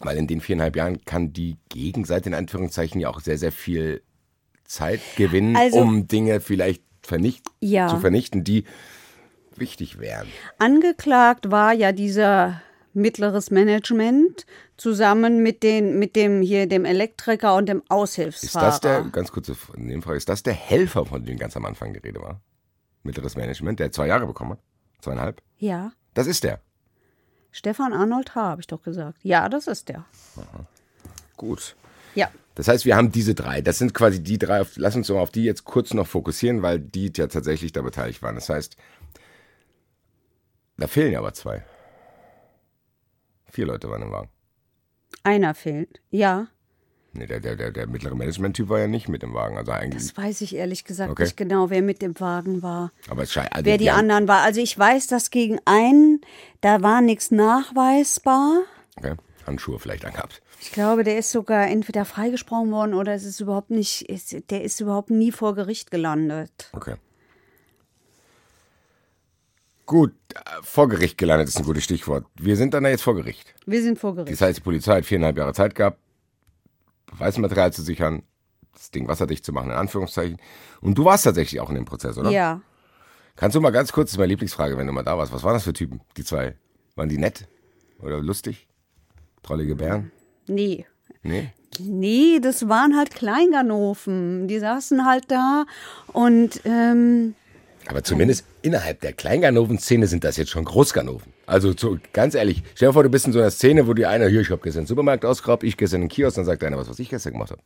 [0.00, 4.02] Weil in den viereinhalb Jahren kann die Gegenseite in Anführungszeichen ja auch sehr, sehr viel
[4.64, 7.88] Zeit gewinnen, Also- um Dinge vielleicht vernicht Ja.
[7.88, 8.64] zu vernichten, die
[9.56, 10.28] wichtig wären.
[10.58, 12.62] Angeklagt war ja dieser
[12.94, 14.46] mittleres Management
[14.76, 18.66] zusammen mit, den, mit dem hier dem Elektriker und dem Ist Aushilfsfahrer.
[18.66, 22.00] das der, ganz kurze Nebenfrage, ist das der Helfer, von dem ganz am Anfang die
[22.00, 22.40] Rede war?
[23.02, 24.60] Mittleres Management, der zwei Jahre bekommen hat?
[25.00, 25.40] Zweieinhalb?
[25.58, 26.60] ja, Das ist der.
[27.50, 28.40] Stefan Arnold H.
[28.42, 29.18] habe ich doch gesagt.
[29.22, 30.04] Ja, das ist der.
[31.36, 31.76] Gut.
[32.14, 32.30] Ja.
[32.56, 33.62] Das heißt, wir haben diese drei.
[33.62, 34.60] Das sind quasi die drei.
[34.60, 37.80] Auf, lass uns mal auf die jetzt kurz noch fokussieren, weil die ja tatsächlich da
[37.82, 38.34] beteiligt waren.
[38.34, 38.76] Das heißt,
[40.76, 41.64] da fehlen ja aber zwei.
[43.50, 44.28] Vier Leute waren im Wagen.
[45.22, 46.00] Einer fehlt.
[46.10, 46.48] Ja,
[47.14, 49.56] Nee, der, der, der, der mittlere Management-Typ war ja nicht mit im Wagen.
[49.56, 50.02] Also eigentlich.
[50.12, 51.22] das weiß ich ehrlich gesagt Okay.
[51.24, 52.92] nicht genau, wer mit dem Wagen war.
[53.08, 53.50] aber es scheint.
[53.52, 54.42] Also Wer die haben- anderen war.
[54.42, 56.20] Also ich weiß, dass gegen einen,
[56.60, 58.60] da war nichts nachweisbar.
[58.96, 59.14] Okay.
[59.46, 60.42] Handschuhe vielleicht angehabt.
[60.60, 64.06] Ich glaube, der ist sogar entweder freigesprochen worden oder es ist überhaupt nicht,
[64.50, 66.68] der ist überhaupt nie vor Gericht gelandet.
[66.74, 66.96] Okay.
[69.88, 72.26] Gut, äh, vor Gericht gelandet ist ein gutes Stichwort.
[72.38, 73.54] Wir sind dann da jetzt vor Gericht.
[73.64, 74.30] Wir sind vor Gericht.
[74.30, 75.98] Das heißt, die Polizei hat viereinhalb Jahre Zeit gehabt,
[77.06, 78.22] Beweismaterial zu sichern,
[78.74, 80.36] das Ding wasserdicht zu machen, in Anführungszeichen.
[80.82, 82.28] Und du warst tatsächlich auch in dem Prozess, oder?
[82.28, 82.60] Ja.
[83.34, 85.42] Kannst du mal ganz kurz, das ist meine Lieblingsfrage, wenn du mal da warst, was
[85.42, 86.54] waren das für Typen, die zwei?
[86.94, 87.48] Waren die nett?
[88.02, 88.68] Oder lustig?
[89.42, 90.12] Trollige Bären?
[90.46, 90.84] Nee.
[91.22, 91.54] Nee?
[91.80, 94.48] Nee, das waren halt Kleinganoven.
[94.48, 95.64] Die saßen halt da
[96.12, 97.34] und ähm,
[97.88, 101.32] Aber zumindest innerhalb der Kleinganoven-Szene sind das jetzt schon Großganoven.
[101.46, 104.04] Also zu, ganz ehrlich, stell dir vor, du bist in so einer Szene, wo die
[104.04, 106.76] eine, hier, ich habe gestern den Supermarkt ausgeraubt, ich gestern den Kiosk, dann sagt einer,
[106.76, 107.62] was, was ich gestern gemacht habe.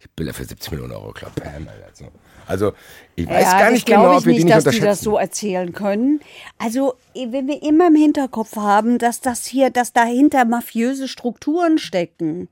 [0.00, 1.34] Ich Bilder für 70 Millionen Euro geklaut.
[1.36, 1.90] Bam, Alter.
[1.94, 2.04] So.
[2.46, 2.72] Also,
[3.16, 4.86] ich weiß ja, gar nicht genau, ich ob wir nicht, die nicht dass die unterschätzen.
[4.86, 6.20] das so erzählen können.
[6.58, 12.48] Also, wenn wir immer im Hinterkopf haben, dass das hier, dass dahinter mafiöse Strukturen stecken.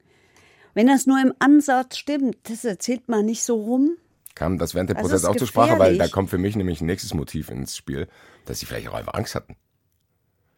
[0.72, 3.96] Wenn das nur im Ansatz stimmt, das erzählt man nicht so rum.
[4.34, 6.80] Kam das während der Also Prozess auch zur Sprache, weil da kommt für mich nämlich
[6.80, 8.08] ein nächstes Motiv ins Spiel,
[8.46, 9.56] dass sie vielleicht auch einfach Angst hatten.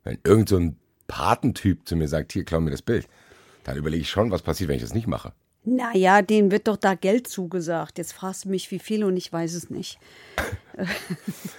[0.02, 3.06] Wenn irgend so ein Patentyp zu mir sagt, hier, klau mir das Bild,
[3.64, 5.32] dann überlege ich schon, was passiert, wenn ich das nicht mache.
[5.68, 7.98] Naja, denen wird doch da Geld zugesagt.
[7.98, 9.98] Jetzt fragst du mich, wie viel und ich weiß es nicht.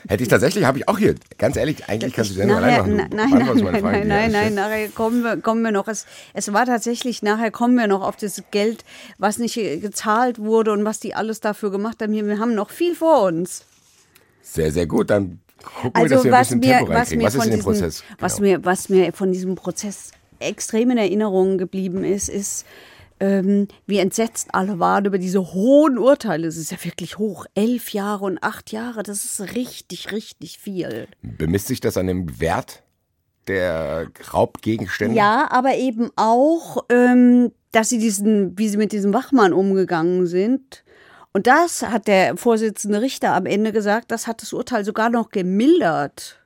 [0.08, 2.78] Hätte ich tatsächlich, habe ich auch hier, ganz ehrlich, eigentlich kannst du die Sendung allein
[2.80, 2.96] machen.
[2.96, 4.52] Nein, nein, nein, nein, nein, nein, stelle.
[4.52, 5.90] nachher kommen wir, kommen wir noch.
[5.90, 8.86] Es, es war tatsächlich, nachher kommen wir noch auf das Geld,
[9.18, 12.14] was nicht gezahlt wurde und was die alles dafür gemacht haben.
[12.14, 13.66] Wir haben noch viel vor uns.
[14.42, 15.42] Sehr, sehr gut, dann
[15.82, 17.18] gucken wir, Also dass wir ein was bisschen mir, Tempo was reinkriegen.
[17.20, 18.04] mir Was ist in dem Prozess?
[18.20, 18.48] was Genau.
[18.48, 22.66] mir, was mir von diesem Prozess extrem in Erinnerung geblieben ist, ist,
[23.20, 26.48] ähm, wie entsetzt alle waren über diese hohen Urteile.
[26.48, 27.46] Es ist ja wirklich hoch.
[27.56, 31.08] Elf Jahre und acht Jahre, das ist richtig, richtig viel.
[31.22, 32.84] Bemisst sich das an dem Wert
[33.48, 35.16] der Raubgegenstände?
[35.16, 40.84] Ja, aber eben auch, ähm, dass sie diesen, wie sie mit diesem Wachmann umgegangen sind.
[41.34, 45.30] Und das hat der Vorsitzende Richter am Ende gesagt, das hat das Urteil sogar noch
[45.30, 46.40] gemildert.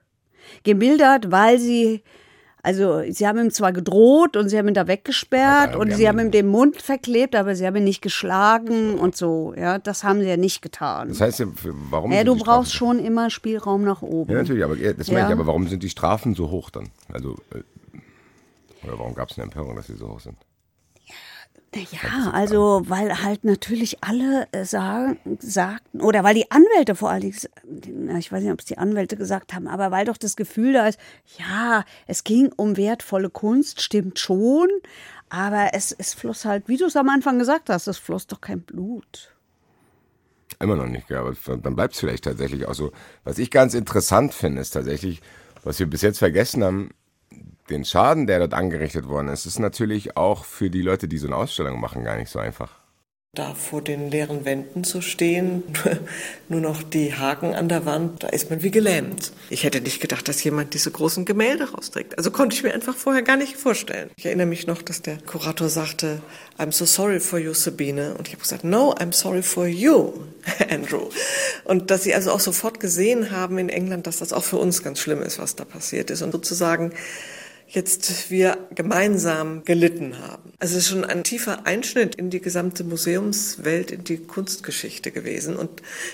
[0.63, 2.03] Gemildert, weil sie,
[2.63, 6.19] also sie haben ihm zwar gedroht und sie haben ihn da weggesperrt und sie haben
[6.19, 9.53] ihm den Mund verklebt, aber sie haben ihn nicht geschlagen und so.
[9.57, 11.09] Ja, das haben sie ja nicht getan.
[11.09, 11.45] Das heißt, ja,
[11.89, 14.31] warum Ja, du Strafen brauchst so- schon immer Spielraum nach oben.
[14.31, 15.31] Ja, natürlich, aber das meine ich, Ja.
[15.35, 16.89] aber warum sind die Strafen so hoch dann?
[17.11, 20.35] Also, äh, oder warum gab es eine Empörung, dass sie so hoch sind?
[21.73, 27.21] Ja, also weil halt natürlich alle äh, sagen, sagten, oder weil die Anwälte vor allen
[27.63, 30.73] Dingen, ich weiß nicht, ob es die Anwälte gesagt haben, aber weil doch das Gefühl
[30.73, 30.99] da ist,
[31.37, 34.67] ja, es ging um wertvolle Kunst, stimmt schon,
[35.29, 38.41] aber es, es floss halt, wie du es am Anfang gesagt hast, es floss doch
[38.41, 39.33] kein Blut.
[40.59, 42.91] Immer noch nicht, aber dann bleibt es vielleicht tatsächlich auch so.
[43.23, 45.21] Was ich ganz interessant finde, ist tatsächlich,
[45.63, 46.89] was wir bis jetzt vergessen haben,
[47.71, 51.27] den Schaden, der dort angerichtet worden ist, ist natürlich auch für die Leute, die so
[51.27, 52.81] eine Ausstellung machen, gar nicht so einfach.
[53.33, 55.63] Da vor den leeren Wänden zu stehen,
[56.49, 59.31] nur noch die Haken an der Wand, da ist man wie gelähmt.
[59.49, 62.17] Ich hätte nicht gedacht, dass jemand diese großen Gemälde rausträgt.
[62.17, 64.09] Also konnte ich mir einfach vorher gar nicht vorstellen.
[64.17, 66.21] Ich erinnere mich noch, dass der Kurator sagte,
[66.57, 68.15] I'm so sorry for you, Sabine.
[68.15, 70.11] Und ich habe gesagt, no, I'm sorry for you,
[70.69, 71.07] Andrew.
[71.63, 74.83] Und dass sie also auch sofort gesehen haben in England, dass das auch für uns
[74.83, 76.21] ganz schlimm ist, was da passiert ist.
[76.21, 76.91] Und sozusagen
[77.73, 80.51] jetzt wir gemeinsam gelitten haben.
[80.59, 85.55] Also es ist schon ein tiefer Einschnitt in die gesamte Museumswelt, in die Kunstgeschichte gewesen.
[85.55, 85.69] Und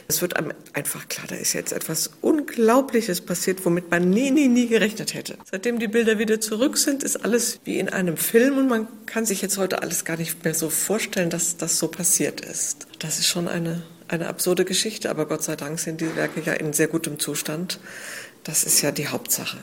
[0.07, 4.47] es wird einem einfach klar, da ist jetzt etwas Unglaubliches passiert, womit man nie, nie,
[4.47, 5.37] nie gerechnet hätte.
[5.49, 9.25] Seitdem die Bilder wieder zurück sind, ist alles wie in einem Film und man kann
[9.25, 12.87] sich jetzt heute alles gar nicht mehr so vorstellen, dass das so passiert ist.
[12.99, 16.53] Das ist schon eine, eine absurde Geschichte, aber Gott sei Dank sind die Werke ja
[16.53, 17.79] in sehr gutem Zustand.
[18.43, 19.57] Das ist ja die Hauptsache.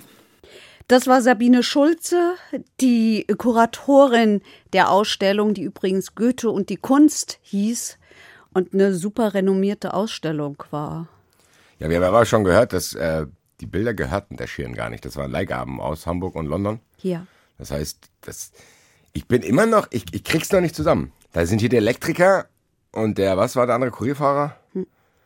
[0.95, 2.37] Das war Sabine Schulze,
[2.81, 7.99] die Kuratorin der Ausstellung, die übrigens Goethe und die Kunst hieß
[8.53, 11.09] und eine super renommierte Ausstellung war.
[11.81, 13.27] Ja, wir haben aber schon gehört, dass äh,
[13.61, 15.05] die Bilder gehörten der Schirn gar nicht.
[15.05, 16.79] Das waren Leihgaben aus Hamburg und London.
[16.97, 17.27] Hier.
[17.59, 18.53] Das heißt, das,
[19.15, 21.11] ich bin immer noch, ich, ich krieg's noch nicht zusammen.
[21.33, 22.47] Da sind hier der Elektriker
[22.93, 24.57] und der, was war der andere Kurierfahrer?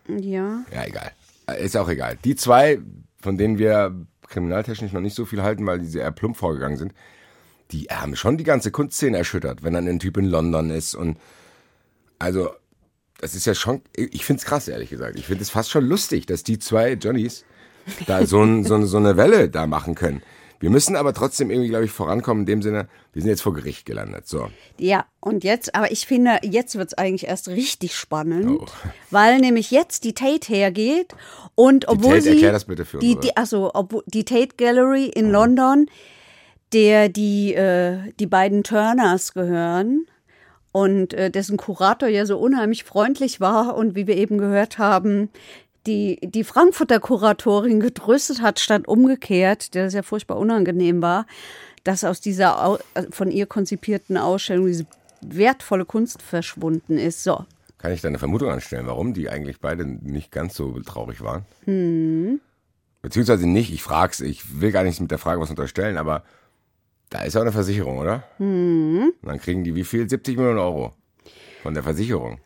[0.08, 0.64] Ja.
[0.72, 1.12] Ja, egal.
[1.58, 2.16] Ist auch egal.
[2.24, 2.80] Die zwei,
[3.20, 3.94] von denen wir
[4.28, 6.92] kriminaltechnisch noch nicht so viel halten, weil die sehr plump vorgegangen sind,
[7.70, 11.18] die haben schon die ganze Kunstszene erschüttert, wenn dann ein Typ in London ist und
[12.18, 12.50] also
[13.20, 15.18] das ist ja schon, ich find's krass, ehrlich gesagt.
[15.18, 17.44] Ich finde es fast schon lustig, dass die zwei Johnnies
[18.06, 20.22] da so, ein, so eine Welle da machen können.
[20.60, 23.54] Wir müssen aber trotzdem irgendwie, glaube ich, vorankommen in dem Sinne, wir sind jetzt vor
[23.54, 24.26] Gericht gelandet.
[24.26, 24.48] So.
[24.76, 28.66] Ja, und jetzt, aber ich finde, jetzt wird es eigentlich erst richtig spannend, Oh.
[29.10, 31.14] weil nämlich jetzt die Tate hergeht
[31.54, 35.06] und obwohl Tate, sie das bitte für die, unsere- die also obwohl die Tate Gallery
[35.06, 35.86] in London,
[36.72, 40.06] der die äh, die beiden Turners gehören
[40.72, 45.30] und äh, dessen Kurator ja so unheimlich freundlich war und wie wir eben gehört haben,
[45.88, 51.26] die, die Frankfurter Kuratorin getröstet hat, statt umgekehrt, der das ja furchtbar unangenehm war,
[51.82, 54.86] dass aus dieser äh, von ihr konzipierten Ausstellung diese
[55.22, 57.24] wertvolle Kunst verschwunden ist.
[57.24, 57.44] So,
[57.78, 61.46] Kann ich da eine Vermutung anstellen, warum die eigentlich beide nicht ganz so traurig waren?
[61.64, 62.40] Hm.
[63.00, 66.24] Beziehungsweise nicht, ich frag's, ich will gar nicht mit der Frage was unterstellen, aber
[67.10, 68.24] da ist ja auch eine Versicherung, oder?
[68.36, 69.12] Hm.
[69.22, 70.08] Und dann kriegen die wie viel?
[70.08, 70.92] 70 Millionen Euro
[71.62, 72.40] von der Versicherung.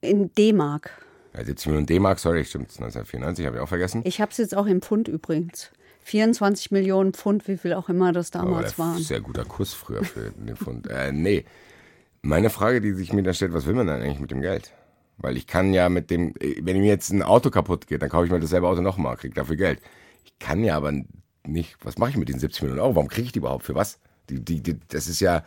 [0.00, 0.90] in D-Mark.
[1.34, 4.02] Ja, 70 Millionen D-Mark, sorry, stimmt, 1994, habe ich auch vergessen.
[4.04, 5.70] Ich habe es jetzt auch im Pfund übrigens.
[6.02, 8.98] 24 Millionen Pfund, wie viel auch immer das damals der waren.
[9.02, 10.88] Sehr guter Kurs früher für den Pfund.
[10.88, 11.44] Äh, nee.
[12.22, 14.72] Meine Frage, die sich mir da stellt, was will man dann eigentlich mit dem Geld?
[15.18, 18.24] Weil ich kann ja mit dem, wenn mir jetzt ein Auto kaputt geht, dann kaufe
[18.24, 19.80] ich mir dasselbe Auto nochmal, krieg dafür Geld.
[20.24, 20.92] Ich kann ja aber
[21.46, 22.96] nicht, was mache ich mit den 70 Millionen Euro?
[22.96, 23.64] Warum kriege ich die überhaupt?
[23.64, 23.98] Für was?
[24.28, 25.44] Die, die, die, das ist ja,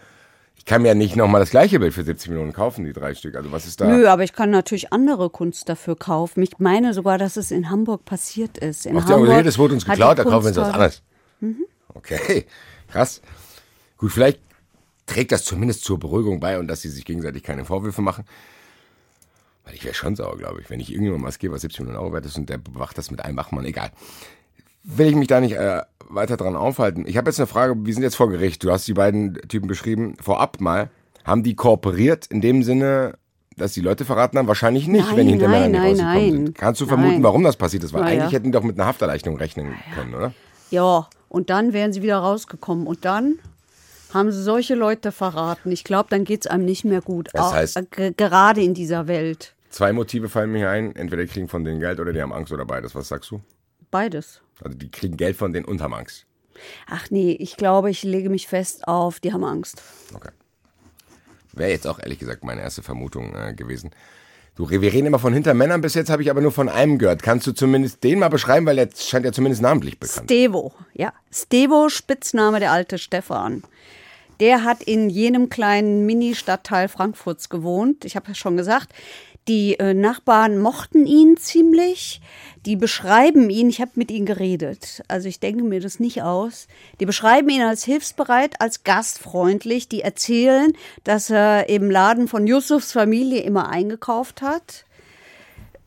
[0.55, 3.15] ich kann mir ja nicht nochmal das gleiche Bild für 70 Millionen kaufen, die drei
[3.15, 3.35] Stück.
[3.35, 3.87] Also was ist da?
[3.87, 6.41] Nö, aber ich kann natürlich andere Kunst dafür kaufen.
[6.41, 8.85] Ich meine sogar, dass es in Hamburg passiert ist.
[8.85, 11.01] In Auf der Hamburg Universität, das wurde uns geklaut, da kaufen wir uns was anderes.
[11.41, 11.65] Mhm.
[11.89, 12.45] Okay,
[12.89, 13.21] krass.
[13.97, 14.39] Gut, vielleicht
[15.05, 18.25] trägt das zumindest zur Beruhigung bei und dass sie sich gegenseitig keine Vorwürfe machen.
[19.65, 21.99] Weil ich wäre schon sauer, glaube ich, wenn ich irgendjemandem was gebe, was 70 Millionen
[21.99, 23.91] Euro wert ist und der bewacht das mit einem Wachmann, egal.
[24.83, 27.05] Will ich mich da nicht äh, weiter dran aufhalten.
[27.07, 28.63] Ich habe jetzt eine Frage, wir sind jetzt vor Gericht.
[28.63, 30.15] Du hast die beiden Typen beschrieben.
[30.21, 30.89] Vorab mal,
[31.23, 33.13] haben die kooperiert in dem Sinne,
[33.55, 34.47] dass die Leute verraten haben?
[34.47, 36.31] Wahrscheinlich nicht, Nein, wenn die hinterher nein, nicht nein, nein.
[36.31, 36.57] sind.
[36.57, 37.23] Kannst du vermuten, Nein.
[37.23, 37.93] warum das passiert ist?
[37.93, 38.07] Weil ja.
[38.07, 40.33] eigentlich hätten die doch mit einer Hafterleichterung rechnen können, oder?
[40.69, 42.85] Ja, und dann wären sie wieder rausgekommen.
[42.87, 43.35] Und dann
[44.13, 45.71] haben sie solche Leute verraten.
[45.71, 47.29] Ich glaube, dann geht es einem nicht mehr gut.
[47.33, 49.55] Das Auch, heißt- äh, ge- gerade in dieser Welt.
[49.69, 50.95] Zwei Motive fallen mir ein.
[50.95, 52.93] Entweder die kriegen von denen Geld oder die haben Angst oder beides.
[52.95, 53.39] Was sagst du?
[53.93, 54.41] Beides.
[54.59, 56.25] Also die kriegen Geld von denen und haben Angst.
[56.89, 59.83] Ach nee, ich glaube, ich lege mich fest auf, die haben Angst.
[60.15, 60.31] Okay.
[61.51, 63.91] Wäre jetzt auch ehrlich gesagt meine erste Vermutung äh, gewesen.
[64.55, 67.21] Du, wir reden immer von Hintermännern, bis jetzt habe ich aber nur von einem gehört.
[67.21, 70.25] Kannst du zumindest den mal beschreiben, weil der scheint ja zumindest namentlich bekannt.
[70.25, 71.13] Stevo, ja.
[71.31, 73.61] Stevo, Spitzname der alte Stefan.
[74.39, 78.05] Der hat in jenem kleinen Mini-Stadtteil Frankfurts gewohnt.
[78.05, 78.91] Ich habe ja schon gesagt,
[79.47, 82.21] die äh, Nachbarn mochten ihn ziemlich.
[82.65, 86.67] Die beschreiben ihn, ich habe mit ihnen geredet, also ich denke mir das nicht aus.
[87.01, 89.89] Die beschreiben ihn als hilfsbereit, als gastfreundlich.
[89.89, 90.71] Die erzählen,
[91.03, 94.85] dass er im Laden von Yusufs Familie immer eingekauft hat.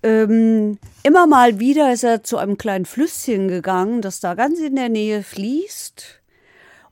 [0.02, 4.76] Ähm, immer mal wieder ist er zu einem kleinen Flüsschen gegangen, das da ganz in
[4.76, 6.20] der Nähe fließt.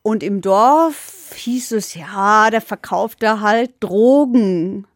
[0.03, 4.87] Und im Dorf hieß es, ja, der verkauft da halt Drogen.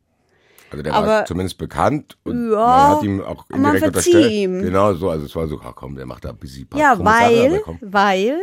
[0.71, 4.31] Also der war aber- zumindest bekannt und Ja, man hat ihm auch indirekt unterstellt.
[4.33, 4.63] ihm.
[4.63, 6.99] Genau so, also es war so, ach komm, der macht da ein bisschen paar Ja,
[6.99, 8.39] weil, weil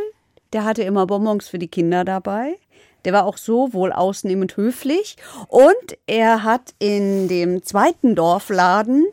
[0.54, 2.56] der hatte immer Bonbons für die Kinder dabei.
[3.04, 5.18] Der war auch so wohl ausnehmend höflich.
[5.48, 5.76] Und
[6.08, 9.06] er hat in dem zweiten Dorfladen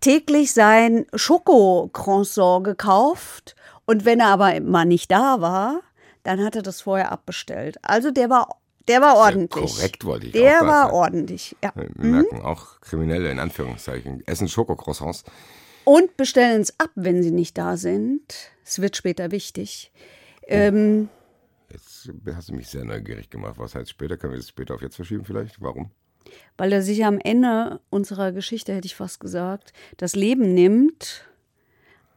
[0.00, 3.56] täglich sein Schokocroissant gekauft.
[3.86, 5.80] Und wenn er aber mal nicht da war,
[6.22, 7.78] dann hat er das vorher abbestellt.
[7.82, 8.56] Also der war,
[8.88, 9.50] der war ordentlich.
[9.76, 11.72] korrekt, wollte ich auch Der gerade war ordentlich, ja.
[11.74, 14.22] Wir merken auch Kriminelle in Anführungszeichen.
[14.26, 15.24] Essen Schokocroissants.
[15.84, 18.22] Und bestellen es ab, wenn sie nicht da sind.
[18.64, 19.92] Es wird später wichtig.
[20.48, 21.08] Ähm,
[21.70, 23.54] Jetzt hast du mich sehr neugierig gemacht.
[23.58, 24.16] Was heißt später?
[24.16, 25.60] Können wir das später auf jetzt verschieben vielleicht?
[25.60, 25.90] Warum?
[26.56, 31.26] weil er sich am Ende unserer Geschichte, hätte ich fast gesagt, das Leben nimmt,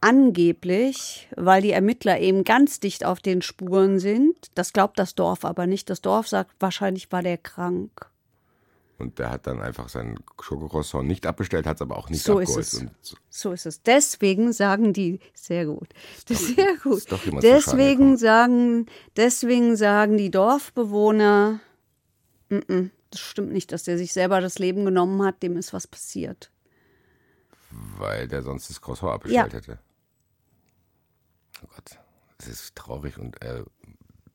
[0.00, 4.34] angeblich, weil die Ermittler eben ganz dicht auf den Spuren sind.
[4.54, 5.90] Das glaubt das Dorf aber nicht.
[5.90, 8.06] Das Dorf sagt, wahrscheinlich war der krank.
[8.98, 12.38] Und der hat dann einfach seinen Schokocroissant nicht abbestellt, hat es aber auch nicht So
[12.38, 12.66] ist abgeholt.
[12.66, 12.74] es.
[12.74, 13.82] Und so- So ist es.
[13.82, 15.88] Deswegen sagen die, sehr gut,
[16.26, 16.98] sehr gut.
[16.98, 18.86] ist doch Deswegen sagen,
[19.16, 21.60] deswegen sagen die Dorfbewohner,
[22.50, 25.72] "Mm, mm, das stimmt nicht, dass der sich selber das Leben genommen hat, dem ist
[25.72, 26.50] was passiert.
[27.98, 29.58] weil der sonst das Croissant abbestellt Ja.
[29.58, 29.78] hätte.
[31.62, 31.98] Oh Gott,
[32.38, 33.62] es ist traurig und äh,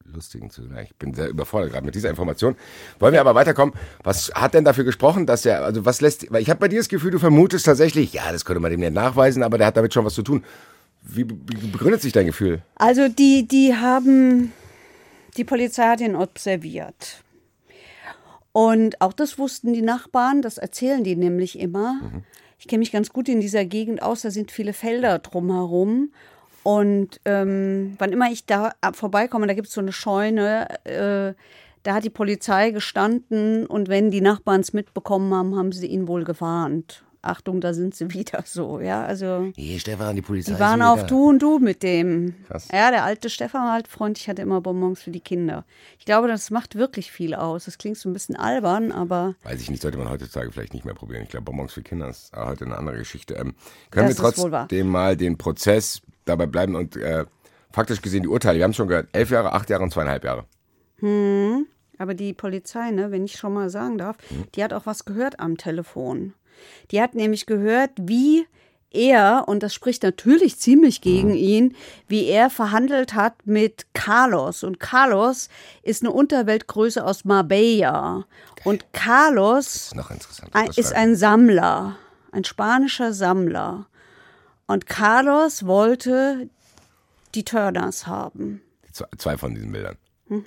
[0.05, 0.89] lustig zugleich.
[0.91, 2.55] Ich bin sehr überfordert gerade mit dieser Information.
[2.99, 3.73] Wollen wir aber weiterkommen?
[4.03, 6.79] Was hat denn dafür gesprochen, dass er, also was lässt, weil ich habe bei dir
[6.79, 9.77] das Gefühl, du vermutest tatsächlich, ja, das könnte man dem nicht nachweisen, aber der hat
[9.77, 10.43] damit schon was zu tun.
[11.01, 12.63] Wie, begründet sich dein Gefühl?
[12.75, 14.53] Also die, die haben,
[15.37, 17.23] die Polizei hat ihn observiert.
[18.51, 22.23] Und auch das wussten die Nachbarn, das erzählen die nämlich immer.
[22.57, 26.11] Ich kenne mich ganz gut in dieser Gegend aus, da sind viele Felder drumherum.
[26.65, 31.35] Und ähm, wann immer ich da vorbeikomme, da gibt es so eine Scheune, äh,
[31.83, 36.07] da hat die Polizei gestanden und wenn die Nachbarn es mitbekommen haben, haben sie ihn
[36.07, 37.03] wohl gewarnt.
[37.21, 40.53] Achtung, da sind sie wieder so, ja, also Hey, Stefan, die Polizei.
[40.53, 42.33] die waren auf Du und Du mit dem.
[42.47, 42.67] Krass.
[42.73, 45.65] Ja, der alte Stefan war halt freundlich, hatte immer Bonbons für die Kinder.
[45.99, 47.65] Ich glaube, das macht wirklich viel aus.
[47.65, 50.85] Das klingt so ein bisschen albern, aber Weiß ich nicht, sollte man heutzutage vielleicht nicht
[50.85, 51.21] mehr probieren.
[51.21, 53.35] Ich glaube, Bonbons für Kinder ist heute eine andere Geschichte.
[53.35, 53.53] Ähm,
[53.91, 57.25] können Das wir trotzdem mal den Prozess dabei bleiben und äh,
[57.71, 60.23] faktisch gesehen die Urteile, wir haben es schon gehört, elf Jahre, acht Jahre und zweieinhalb
[60.23, 60.45] Jahre.
[61.97, 64.45] aber die Polizei, ne, wenn ich schon mal sagen darf, Hm.
[64.55, 66.33] die hat auch was gehört am Telefon.
[66.91, 68.45] Die hat nämlich gehört, wie
[68.91, 71.35] er, und das spricht natürlich ziemlich gegen Hm.
[71.37, 71.75] ihn,
[72.07, 74.63] wie er verhandelt hat mit Carlos.
[74.63, 75.49] Und Carlos
[75.83, 78.25] ist eine Unterweltgröße aus Marbella.
[78.63, 79.91] Und Carlos
[80.69, 81.97] ist ist ein Sammler,
[82.31, 83.87] ein spanischer Sammler.
[84.67, 86.49] Und Carlos wollte
[87.35, 88.61] die Turners haben.
[89.17, 89.97] zwei, von diesen Bildern.
[90.29, 90.45] Und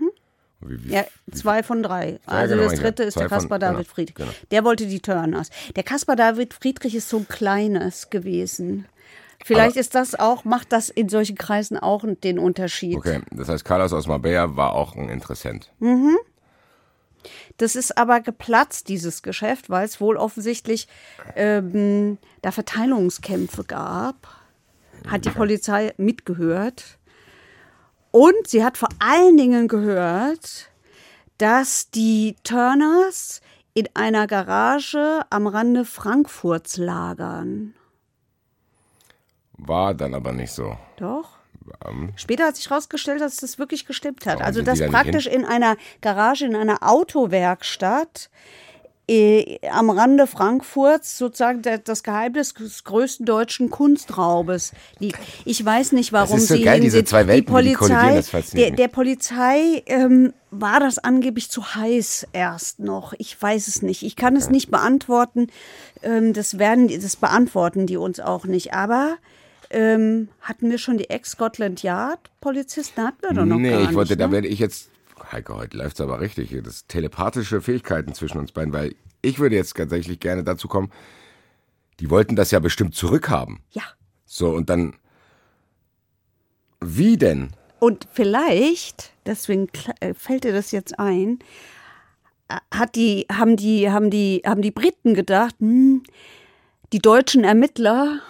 [0.61, 2.19] Wie, wie, Ja, zwei von drei.
[2.27, 2.85] Also genau, das ja.
[2.85, 4.15] dritte ist der Caspar genau, David Friedrich.
[4.15, 4.31] genau.
[4.51, 5.51] Der wollte die Turners.
[5.77, 8.87] Der Caspar David Friedrich ist so ein kleines gewesen.
[9.45, 12.97] Vielleicht ist das auch, macht das in solchen Kreisen auch den Unterschied.
[12.97, 15.71] Okay, das heißt, Carlos aus Marbella war auch ein Interessent.
[17.57, 20.89] Das ist aber geplatzt, dieses Geschäft, weil es wohl offensichtlich
[21.37, 24.29] ähm, da Verteilungskämpfe gab.
[25.07, 26.99] Hat die Polizei mitgehört.
[28.11, 30.71] Und sie hat vor allen Dingen gehört,
[31.39, 33.41] dass die Turners
[33.75, 37.75] in einer Garage am Rande Frankfurts lagern.
[39.53, 40.77] War dann aber nicht so.
[40.97, 41.38] Doch.
[41.87, 44.41] Ähm, Später hat sich herausgestellt, dass das wirklich gestimmt hat.
[44.41, 48.31] Also, die dass praktisch in einer Garage, in einer Autowerkstatt
[49.11, 55.19] äh, am Rande Frankfurts sozusagen der, das Geheimnis des größten deutschen Kunstraubes liegt.
[55.47, 58.29] Ich weiß nicht, warum ist so sie geil, diese zwei Welten, die die Polizei, das
[58.29, 63.15] fasziniert der, der Polizei ähm, war das angeblich zu heiß erst noch.
[63.17, 64.03] Ich weiß es nicht.
[64.03, 65.47] Ich kann es nicht beantworten.
[66.03, 68.75] Ähm, das werden, die- das beantworten die uns auch nicht.
[68.75, 69.17] Aber
[69.71, 73.03] ähm, hatten wir schon die Ex-Scotland Yard Polizisten?
[73.03, 74.33] Hatten wir doch noch nee, gar ich wollte, nicht, da ne?
[74.33, 74.91] werde ich jetzt,
[75.33, 79.77] Heike, heute läuft's aber richtig, das telepathische Fähigkeiten zwischen uns beiden, weil ich würde jetzt
[79.77, 80.91] tatsächlich gerne dazu kommen,
[82.01, 83.61] die wollten das ja bestimmt zurückhaben.
[83.71, 83.83] Ja.
[84.25, 84.95] So, und dann,
[86.81, 87.51] wie denn?
[87.81, 89.69] Und vielleicht, deswegen
[90.01, 91.41] äh, fällt dir das jetzt ein,
[92.49, 96.03] äh, hat die, haben die, haben die, haben die Briten gedacht, hm,
[96.93, 98.21] die deutschen Ermittler,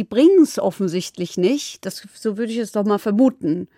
[0.00, 1.84] die bringen es offensichtlich nicht.
[1.84, 3.68] Das, so würde ich es doch mal vermuten.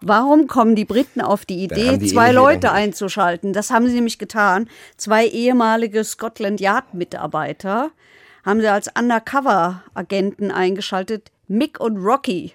[0.00, 3.52] Warum kommen die Briten auf die Idee, die zwei ähnliche Leute einzuschalten?
[3.52, 4.70] Das haben sie nämlich getan.
[4.96, 7.90] Zwei ehemalige Scotland Yard-Mitarbeiter
[8.44, 12.52] haben sie als Undercover-Agenten eingeschaltet, Mick und Rocky.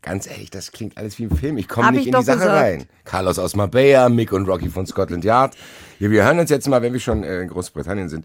[0.00, 1.58] Ganz ehrlich, das klingt alles wie ein Film.
[1.58, 2.54] Ich komme nicht ich in die Sache gesagt.
[2.54, 2.86] rein.
[3.02, 5.56] Carlos aus Marbella, Mick und Rocky von Scotland Yard.
[5.98, 8.24] Ja, wir hören uns jetzt mal, wenn wir schon äh, in Großbritannien sind,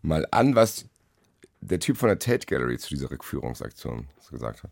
[0.00, 0.86] mal an, was
[1.60, 4.70] der Typ von der Tate Gallery zu dieser Rückführungsaktion gesagt hat.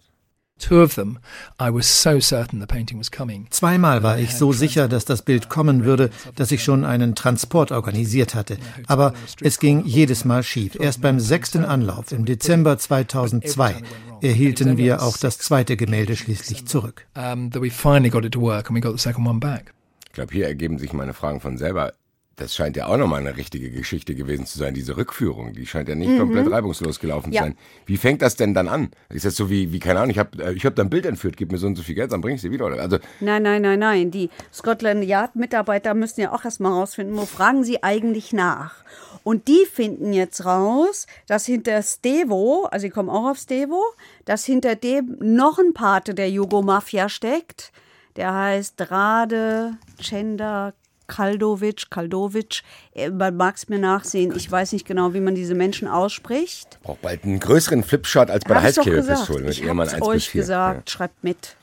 [0.56, 1.18] Two of them,
[1.60, 3.48] I was so certain the painting was coming.
[3.50, 7.72] Zweimal war ich so sicher, dass das Bild kommen würde, dass ich schon einen Transport
[7.72, 8.56] organisiert hatte.
[8.86, 10.76] Aber es ging jedes Mal schief.
[10.78, 13.82] Erst beim sechsten Anlauf im Dezember 2002
[14.22, 17.08] erhielten wir auch das zweite Gemälde schließlich zurück.
[17.14, 19.74] That we finally got it to work and we got the second one back.
[20.06, 21.94] Ich glaube, hier ergeben sich meine Fragen von selber.
[22.36, 25.52] Das scheint ja auch nochmal eine richtige Geschichte gewesen zu sein, diese Rückführung.
[25.52, 27.42] Die scheint ja nicht komplett reibungslos gelaufen Ja.
[27.42, 27.56] zu sein.
[27.86, 28.90] Wie fängt das denn dann an?
[29.08, 31.36] Ist das so wie, wie keine Ahnung, ich habe ich hab da ein Bild entführt,
[31.36, 32.66] gib mir so und so viel Geld, dann bring ich sie wieder.
[32.66, 32.80] Oder?
[32.80, 34.10] Also, Nein, nein, nein, nein.
[34.10, 38.82] Die Scotland Yard-Mitarbeiter müssen ja auch erstmal rausfinden, wo fragen sie eigentlich nach.
[39.22, 43.80] Und die finden jetzt raus, dass hinter Stevo, also sie kommen auch auf Stevo,
[44.24, 47.72] dass hinter dem noch ein Pate der Jugo-Mafia steckt.
[48.16, 50.72] Der heißt Rade Cenda
[51.06, 52.62] Kaldovic, Kaldovic.
[52.94, 54.34] Äh, Man mag es mir nachsehen.
[54.36, 56.78] Ich weiß nicht genau, wie man diese Menschen ausspricht.
[56.82, 59.08] braucht bald einen größeren Flipshot als bei der Hab ich doch gesagt.
[59.20, 60.40] Heißklebepistole mit Ich Ehemann hab's 1 bis euch 4.
[60.42, 61.56] gesagt, schreibt mit.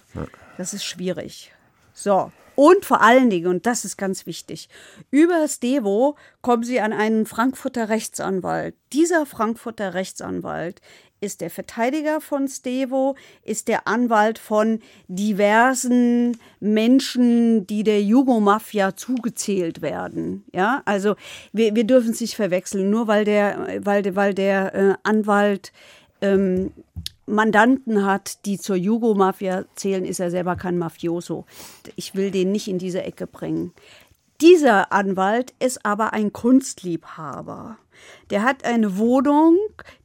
[0.58, 1.52] Das ist schwierig.
[1.94, 2.32] So.
[2.56, 4.68] Und vor allen Dingen, und das ist ganz wichtig,
[5.10, 8.76] über Stevo kommen Sie an einen Frankfurter Rechtsanwalt.
[8.94, 10.82] Dieser Frankfurter Rechtsanwalt
[11.22, 19.82] ist der Verteidiger von Stevo, ist der Anwalt von diversen Menschen, die der Jugo-Mafia zugezählt
[19.82, 20.44] werden.
[20.52, 21.16] Ja, also
[21.54, 25.72] wir, wir dürfen es nicht verwechseln, nur weil der, weil weil der äh, Anwalt
[26.22, 26.72] ähm,
[27.28, 31.46] Mandanten hat, die zur Jugo-Mafia zählen, ist er selber kein Mafioso.
[31.96, 33.74] Ich will den nicht in diese Ecke bringen.
[34.42, 37.78] Dieser Anwalt ist aber ein Kunstliebhaber.
[38.32, 39.58] Der hat eine Wohnung,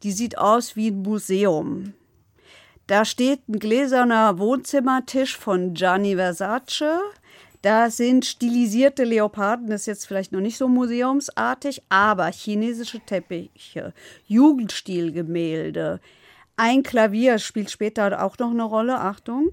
[0.02, 1.94] die sieht aus wie ein Museum.
[2.86, 7.00] Da steht ein gläserner Wohnzimmertisch von Gianni Versace.
[7.62, 13.92] Da sind stilisierte Leoparden, das ist jetzt vielleicht noch nicht so museumsartig, aber chinesische Teppiche,
[14.26, 16.00] Jugendstilgemälde,
[16.58, 19.52] ein Klavier spielt später auch noch eine Rolle, Achtung.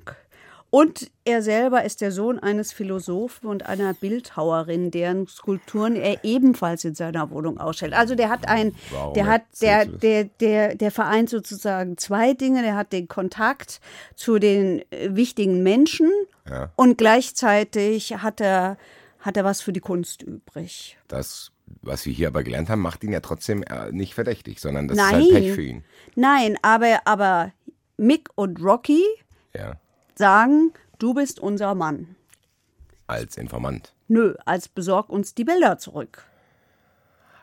[0.76, 6.84] Und er selber ist der Sohn eines Philosophen und einer Bildhauerin, deren Skulpturen er ebenfalls
[6.84, 7.93] in seiner Wohnung ausstellt.
[7.93, 12.63] Also der hat ein, Warum der hat, der, der, der, der vereint sozusagen zwei Dinge.
[12.63, 13.82] Der hat den Kontakt
[14.15, 16.09] zu den äh, wichtigen Menschen
[16.49, 16.71] Ja.
[16.76, 18.78] und gleichzeitig hat er,
[19.19, 20.97] hat er was für die Kunst übrig.
[21.07, 21.51] Das,
[21.84, 24.97] was wir hier aber gelernt haben, macht ihn ja trotzdem äh, nicht verdächtig, sondern das
[24.97, 25.21] Nein.
[25.21, 25.84] ist halt Pech für ihn.
[26.15, 27.51] Nein, aber, aber
[27.97, 29.03] Mick und Rocky
[29.55, 29.76] Ja,
[30.18, 32.16] sagen, du bist unser Mann.
[33.07, 33.93] als Informant.
[34.07, 36.24] Nö, als besorg uns die Bilder zurück.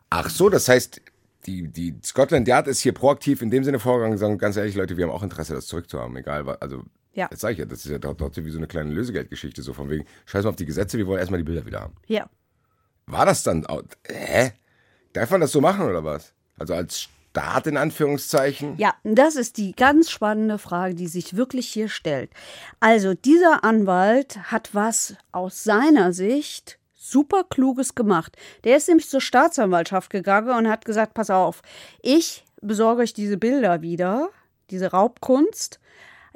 [0.09, 1.01] Ach so, das heißt,
[1.47, 4.75] die, die Scotland Yard ist hier proaktiv in dem Sinne vorgegangen und sagen, ganz ehrlich,
[4.75, 6.61] Leute, wir haben auch Interesse, das zurückzuhaben, egal was.
[6.61, 7.29] Also, Ja.
[7.31, 9.89] jetzt sage ich ja, das ist ja trotzdem wie so eine kleine Lösegeldgeschichte, so von
[9.91, 11.95] wegen, scheiß mal auf die Gesetze, wir wollen erstmal die Bilder wieder haben.
[12.07, 12.29] Ja.
[13.07, 13.67] War das dann,
[14.09, 14.53] hä?
[15.13, 16.33] Darf man das so machen oder was?
[16.59, 18.77] Also als Staat in Anführungszeichen?
[18.77, 22.31] Ja, das ist die ganz spannende Frage, die sich wirklich hier stellt.
[22.81, 28.37] Also dieser Anwalt hat was aus seiner Sicht super kluges gemacht.
[28.65, 31.63] Der ist nämlich zur Staatsanwaltschaft gegangen und hat gesagt, pass auf,
[32.03, 34.31] ich besorge euch diese Bilder wieder,
[34.71, 35.79] diese Raubkunst.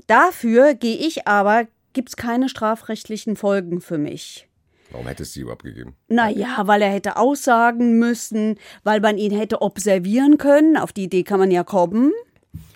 [0.06, 4.48] Dafür gehe ich aber gibt es keine strafrechtlichen Folgen für mich.
[4.94, 5.96] Warum hätte es die überhaupt gegeben?
[6.06, 10.76] Naja, weil er hätte aussagen müssen, weil man ihn hätte observieren können.
[10.76, 12.12] Auf die Idee kann man ja kommen.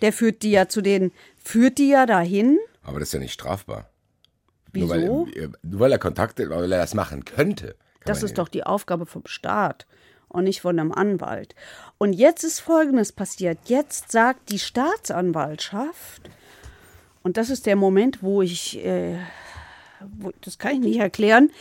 [0.03, 2.59] Der führt die ja zu den, führt die ja dahin.
[2.83, 3.89] Aber das ist ja nicht strafbar.
[4.73, 4.97] Wieso?
[4.97, 7.77] Nur weil, nur weil er Kontakte, weil er das machen könnte.
[8.05, 9.87] Das ist doch die Aufgabe vom Staat
[10.27, 11.55] und nicht von einem Anwalt.
[11.99, 13.61] Und jetzt ist Folgendes passiert.
[13.67, 16.29] Jetzt sagt die Staatsanwaltschaft,
[17.23, 19.19] und das ist der Moment, wo ich, äh,
[20.19, 21.53] wo, das kann ich nicht erklären,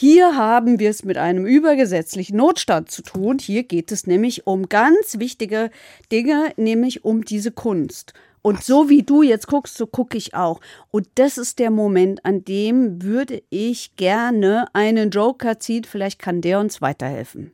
[0.00, 3.38] hier haben wir es mit einem übergesetzlichen Notstand zu tun.
[3.40, 5.72] Hier geht es nämlich um ganz wichtige
[6.12, 8.12] Dinge, nämlich um diese Kunst.
[8.40, 10.60] Und so wie du jetzt guckst, so gucke ich auch.
[10.92, 15.82] Und das ist der Moment, an dem würde ich gerne einen Joker ziehen.
[15.82, 17.52] Vielleicht kann der uns weiterhelfen.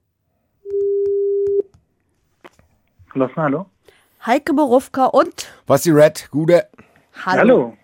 [3.36, 3.64] hallo.
[4.26, 6.68] Heike Berufka und Was die Red, Gude.
[7.24, 7.74] Hallo.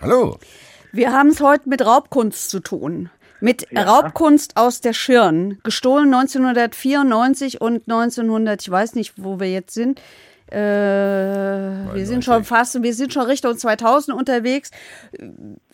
[0.00, 0.38] Hallo.
[0.92, 3.10] Wir haben es heute mit Raubkunst zu tun.
[3.40, 3.84] Mit Ja.
[3.84, 5.58] Raubkunst aus der Schirn.
[5.62, 10.00] Gestohlen 1994 und 1900, ich weiß nicht, wo wir jetzt sind.
[10.50, 14.70] Äh, wir sind schon fast, wir sind schon Richtung 2000 unterwegs.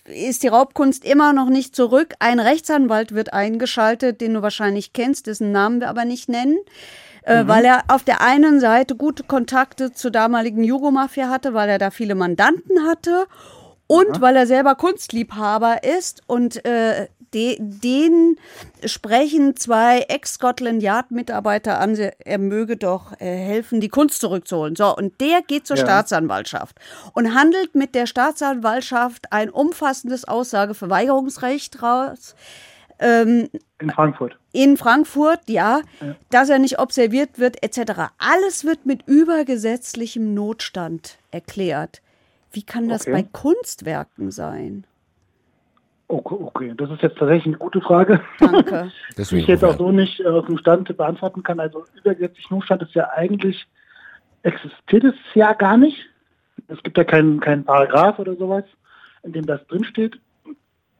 [0.05, 2.15] Ist die Raubkunst immer noch nicht zurück?
[2.19, 6.59] Ein Rechtsanwalt wird eingeschaltet, den du wahrscheinlich kennst, dessen Namen wir aber nicht nennen.
[7.23, 11.79] Äh, weil er auf der einen Seite gute Kontakte zur damaligen Jugomafia hatte, weil er
[11.79, 13.27] da viele Mandanten hatte
[13.95, 18.37] und weil er selber Kunstliebhaber ist und äh, de, den
[18.85, 24.77] sprechen zwei Ex-Scotland Yard-Mitarbeiter an, er möge doch äh, helfen, die Kunst zurückzuholen.
[24.77, 25.83] So, und der geht zur Ja.
[25.85, 26.79] Staatsanwaltschaft
[27.13, 32.35] und handelt mit der Staatsanwaltschaft ein umfassendes Aussageverweigerungsrecht raus.
[33.01, 33.49] Ähm,
[33.81, 34.39] In Frankfurt.
[34.53, 35.81] in Frankfurt, ja,
[36.31, 38.13] dass er nicht observiert wird, etc.
[38.19, 42.01] Alles wird mit übergesetzlichem Notstand erklärt.
[42.55, 43.13] Wie kann das Okay.
[43.13, 44.87] bei Kunstwerken sein?
[46.09, 48.93] Okay, okay, das ist jetzt tatsächlich eine gute Frage, Danke.
[49.11, 51.59] die Deswegen ich jetzt auch so nicht äh, aus dem Stand beantworten kann.
[51.59, 53.67] Also übergesetzlicher Notstand ist ja eigentlich,
[54.43, 55.99] existiert es ja gar nicht.
[56.69, 58.65] Es gibt ja keinen keinen Paragraph oder sowas,
[59.23, 60.21] in dem das drinsteht.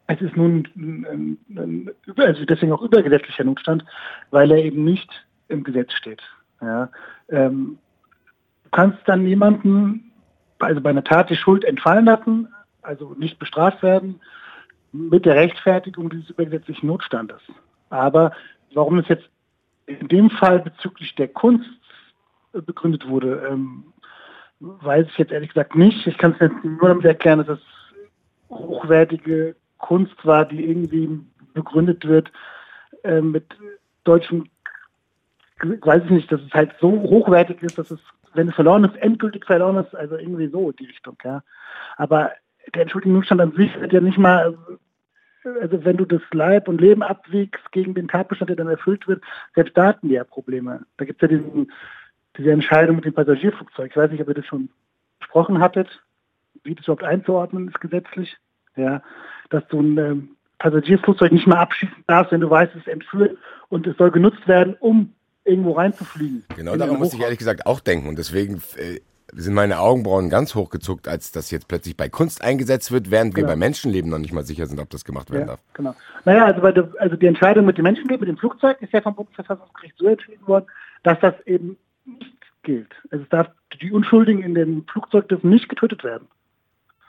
[0.07, 3.85] Es ist nun ein, ein, ein, also deswegen auch übergesetzlicher Notstand,
[4.31, 5.11] weil er eben nicht
[5.49, 6.23] im Gesetz steht.
[6.61, 6.91] Ja.
[7.29, 7.79] Ähm,
[8.65, 10.13] du kannst dann jemanden,
[10.59, 12.49] also bei einer Tat die Schuld entfallen lassen,
[12.83, 14.21] also nicht bestraft werden,
[14.93, 17.41] mit der Rechtfertigung dieses übergesetzlichen Notstandes.
[17.91, 18.33] Aber
[18.73, 19.29] warum es jetzt
[19.87, 21.69] in dem Fall bezüglich der Kunst
[22.53, 23.85] äh, begründet wurde, ähm,
[24.61, 26.07] weiß ich jetzt ehrlich gesagt nicht.
[26.07, 27.61] Ich kann es jetzt nur damit erklären, dass es
[28.49, 31.21] hochwertige Kunst war, die irgendwie
[31.53, 32.31] begründet wird
[33.03, 33.45] äh, mit
[34.05, 34.49] deutschem,
[35.61, 38.01] weiß ich nicht, dass es halt so hochwertig ist, dass es,
[38.35, 41.43] wenn es verloren ist, endgültig verloren ist, also irgendwie so die Richtung, ja.
[41.97, 42.33] Aber
[42.75, 44.57] der entschuldigende an sich wird ja nicht mal,
[45.61, 49.23] also wenn du das Leib und Leben abwiegst gegen den Tatbestand, der dann erfüllt wird,
[49.55, 50.85] selbst da hatten die ja Probleme.
[50.97, 51.73] Da gibt es ja diesen,
[52.37, 53.91] diese Entscheidung mit dem Passagierflugzeug.
[53.91, 54.71] Ich weiß nicht, ob ihr das schon
[55.19, 56.03] besprochen hattet,
[56.63, 58.37] wie das überhaupt einzuordnen ist gesetzlich.
[58.77, 59.03] Ja,
[59.51, 60.29] dass du ein ähm,
[60.59, 64.49] Passagierflugzeug nicht mehr abschießen darfst, wenn du weißt, es ist entführt und es soll genutzt
[64.49, 65.15] werden, um
[65.45, 66.45] irgendwo reinzufliegen.
[66.57, 68.09] Genau daran musste ich ehrlich gesagt auch denken.
[68.09, 69.01] Und deswegen äh,
[69.33, 73.43] sind meine Augenbrauen ganz hochgezuckt, als das jetzt plötzlich bei Kunst eingesetzt wird, während wir
[73.43, 73.53] Genau.
[73.53, 75.61] bei Menschenleben noch nicht mal sicher sind, ob das gemacht werden Ja, darf.
[75.75, 75.95] genau.
[76.25, 79.15] Naja, also, der, also die Entscheidung mit dem Menschenleben, mit dem Flugzeug, ist ja vom
[79.17, 80.67] Bundesverfassungsgericht so entschieden worden,
[81.03, 82.33] dass das eben nicht
[82.63, 82.93] gilt.
[83.11, 83.49] Also es darf,
[83.83, 86.29] die Unschuldigen in dem Flugzeug dürfen nicht getötet werden.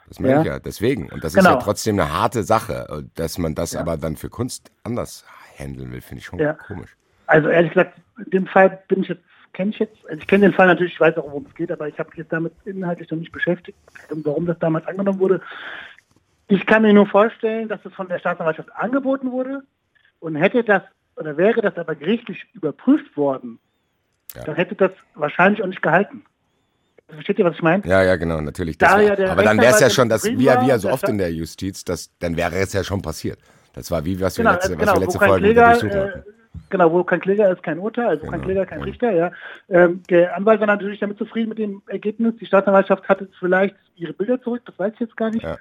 [0.08, 0.40] Das meine Ja.
[0.40, 1.10] ich ja, deswegen.
[1.10, 1.54] Und das ist Genau.
[1.56, 2.86] ja trotzdem eine harte Sache.
[2.90, 5.24] Und Dass man das aber dann für Kunst anders
[5.58, 6.52] handeln will, finde ich schon Ja.
[6.54, 6.96] komisch.
[7.26, 9.22] Also ehrlich gesagt, in dem Fall bin ich jetzt,
[9.52, 11.72] kenne ich jetzt, also ich kenne den Fall natürlich, ich weiß auch, worum es geht,
[11.72, 13.76] aber ich habe mich jetzt damit inhaltlich noch nicht beschäftigt,
[14.10, 15.40] und warum das damals angenommen wurde.
[16.48, 19.62] Ich kann mir nur vorstellen, dass es von der Staatsanwaltschaft angeboten wurde
[20.20, 20.82] und hätte das,
[21.16, 23.58] oder wäre das aber gerichtlich überprüft worden,
[24.34, 24.44] Ja.
[24.44, 26.24] dann hätte das wahrscheinlich auch nicht gehalten.
[27.08, 27.86] Versteht ihr, was ich meine?
[27.86, 28.78] Ja, ja, genau, natürlich.
[28.78, 30.78] Da ja aber dann wäre es ja schon, das, zufrieden wie ja, war, wie ja
[30.78, 33.38] so oft in der Justiz, das, dann wäre es ja schon passiert.
[33.74, 36.16] Das war wie, was wir Genau, letzte, also was genau, wir wo letzte Folge Kläger,
[36.16, 36.35] äh.
[36.70, 38.82] Genau, wo kein Kläger ist, kein Urteil, also kein Genau, Kläger, kein.
[38.82, 39.32] Richter, ja.
[39.68, 42.36] Ähm, der Anwalt war natürlich damit zufrieden mit dem Ergebnis.
[42.36, 45.44] Die Staatsanwaltschaft hatte vielleicht ihre Bilder zurück, das weiß ich jetzt gar nicht.
[45.44, 45.56] Ja.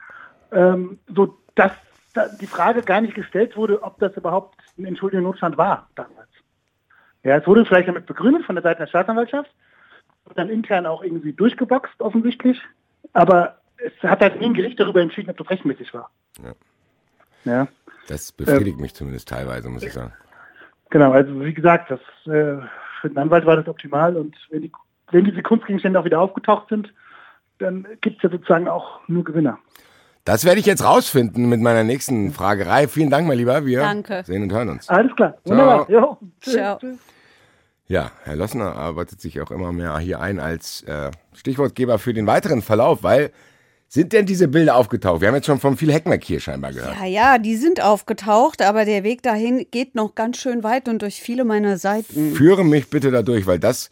[0.51, 1.71] Ähm, so dass
[2.13, 6.29] da die Frage gar nicht gestellt wurde, ob das überhaupt ein entschuldigender Notstand war damals.
[7.23, 9.49] Ja, es wurde vielleicht damit begründet von der Seite der Staatsanwaltschaft
[10.25, 12.61] und dann intern auch irgendwie durchgeboxt offensichtlich,
[13.13, 16.09] aber es hat halt nie ein Gericht darüber entschieden, ob das rechtmäßig war.
[16.43, 16.53] Ja.
[17.45, 17.67] Ja.
[18.07, 20.13] Das befriedigt mich zumindest teilweise, muss ich sagen.
[20.95, 22.55] Genau, also wie gesagt, das äh,
[23.01, 24.71] für den Anwalt war das optimal und wenn, die,
[25.11, 26.93] wenn diese Kunstgegenstände auch wieder aufgetaucht sind,
[27.59, 29.59] dann gibt es ja sozusagen auch nur Gewinner.
[30.23, 32.87] Das werde ich jetzt rausfinden mit meiner nächsten Fragerei.
[32.87, 33.65] Vielen Dank, mein Lieber.
[33.65, 34.23] Wir Danke.
[34.23, 34.87] sehen und hören uns.
[34.87, 35.35] Alles klar.
[35.43, 35.57] Ciao.
[35.57, 35.85] Wunderbar.
[35.85, 36.17] Ciao.
[36.79, 36.97] Tschüss.
[37.87, 42.25] Ja, Herr Lossner arbeitet sich auch immer mehr hier ein als äh, Stichwortgeber für den
[42.25, 43.31] weiteren Verlauf, weil
[43.95, 45.21] sind denn diese Bilder aufgetaucht?
[45.21, 46.97] Wir haben jetzt schon von viel Heckmeck hier scheinbar gehört.
[46.99, 51.01] Ja, ja, die sind aufgetaucht, aber der Weg dahin geht noch ganz schön weit und
[51.01, 52.35] durch viele meiner Seiten.
[52.35, 53.89] Führe mich bitte da durch, weil das,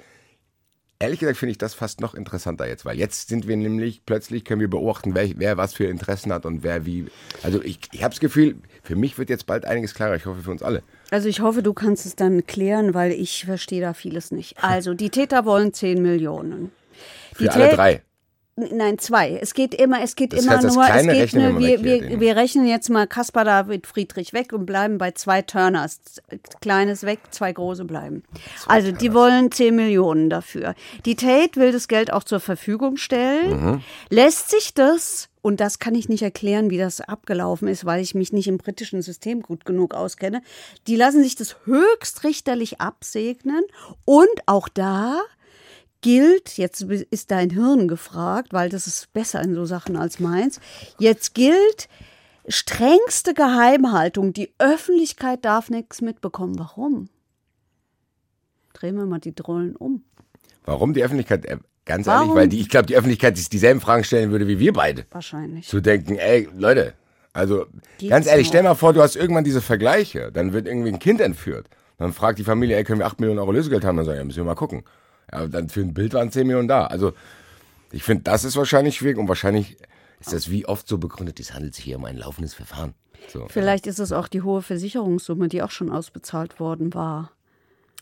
[1.00, 4.44] ehrlich gesagt, finde ich das fast noch interessanter jetzt, weil jetzt sind wir nämlich, plötzlich
[4.44, 7.06] können wir beobachten, wer, wer was für Interessen hat und wer wie.
[7.42, 10.18] Also ich, ich habe das Gefühl, für mich wird jetzt bald einiges klarer.
[10.18, 10.84] Ich hoffe für uns alle.
[11.12, 14.62] Also ich hoffe, du kannst es dann klären, weil ich verstehe da vieles nicht.
[14.62, 16.74] Also die Täter wollen 10 Millionen.
[17.40, 18.02] Die Für alle drei.
[18.56, 19.40] Nein, zwei.
[19.42, 22.36] Es geht immer, es geht Das immer heißt, nur, es geht nur, wir, wir, wir
[22.36, 26.00] rechnen jetzt mal Kaspar David Friedrich weg und bleiben bei zwei Turners.
[26.62, 28.24] Kleines weg, zwei große bleiben.
[28.68, 30.76] also die wollen 10 Millionen dafür.
[31.06, 33.50] Die Tate will das Geld auch zur Verfügung stellen.
[33.50, 33.84] Mhm.
[34.10, 38.14] Lässt sich das, und das kann ich nicht erklären, wie das abgelaufen ist, weil ich
[38.14, 40.44] mich nicht im britischen System gut genug auskenne,
[40.86, 43.64] die lassen sich das höchstrichterlich absegnen
[44.06, 45.20] und auch da
[46.04, 50.60] gilt, jetzt ist dein Hirn gefragt, weil das ist besser in so Sachen als meins,
[51.00, 51.90] jetzt gilt
[52.48, 54.34] strengste Geheimhaltung.
[54.34, 56.60] Die Öffentlichkeit darf nichts mitbekommen.
[56.60, 57.10] Warum?
[58.74, 60.04] Drehen wir mal die Drollen um.
[60.66, 61.46] Warum die Öffentlichkeit?
[61.46, 62.30] Äh, Ganz Warum?
[62.30, 65.06] ehrlich, weil die, ich glaube, die Öffentlichkeit sich dieselben Fragen stellen würde wie wir beide.
[65.12, 65.68] Wahrscheinlich.
[65.68, 66.94] Zu denken, ey, Leute,
[67.34, 67.66] also
[67.98, 68.52] Geht's ganz ehrlich, noch?
[68.52, 71.68] stell mal vor, du hast irgendwann diese Vergleiche, dann wird irgendwie ein Kind entführt.
[71.98, 73.98] Dann fragt die Familie, ey, können wir 8 Millionen Euro Lösegeld haben?
[73.98, 74.84] Dann sagen, ja, müssen wir mal gucken.
[75.34, 76.86] Ja, dann für ein Bild waren 10 Millionen da.
[76.86, 77.14] Also
[77.92, 79.78] ich finde, das ist wahrscheinlich schwierig und wahrscheinlich
[80.20, 82.94] ist das wie oft so begründet, es handelt sich hier um ein laufendes Verfahren.
[83.32, 83.48] So.
[83.50, 87.32] Vielleicht ist es auch die hohe Versicherungssumme, die auch schon ausbezahlt worden war.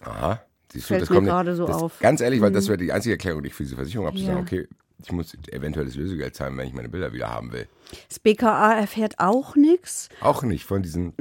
[0.02, 0.42] Aha.
[0.72, 2.00] Siehst Fällt das mir kommt gerade so das, auf.
[2.00, 2.04] Mhm.
[2.04, 4.24] Ganz ehrlich, weil das wäre die einzige Erklärung, die ich für diese Versicherung habe, zu
[4.24, 4.34] Ja.
[4.34, 4.68] sagen, okay,
[5.04, 7.68] ich muss eventuell das Lösegeld zahlen, wenn ich meine Bilder wieder haben will.
[8.08, 10.10] Das BKA erfährt auch nichts.
[10.22, 11.14] Auch nicht von diesen.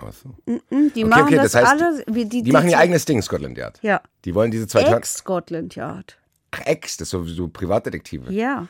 [0.00, 0.34] Ach so.
[0.46, 2.04] Die Okay, machen okay, das, das heißt, alle.
[2.08, 3.78] wie Die, machen ihr eigenes Ding, Scotland Yard.
[3.82, 4.00] Ja.
[4.24, 4.96] Die wollen diese zwei Tage.
[4.96, 6.18] Ex-Scotland Yard.
[6.52, 8.32] Ach, Ex, das ist sowieso Privatdetektive.
[8.32, 8.66] Ja.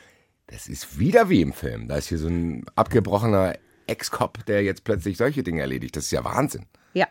[0.48, 1.88] Das ist wieder wie im Film.
[1.88, 5.96] Da ist hier so ein abgebrochener Ex-Cop, der jetzt plötzlich solche Dinge erledigt.
[5.96, 6.66] Das ist ja Wahnsinn.
[6.92, 7.06] Ja.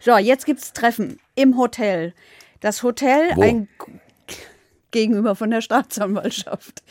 [0.00, 2.14] So, jetzt gibt's Treffen im Hotel.
[2.60, 3.42] Das Hotel Wo?
[3.42, 3.68] ein
[4.90, 6.82] gegenüber von der Staatsanwaltschaft.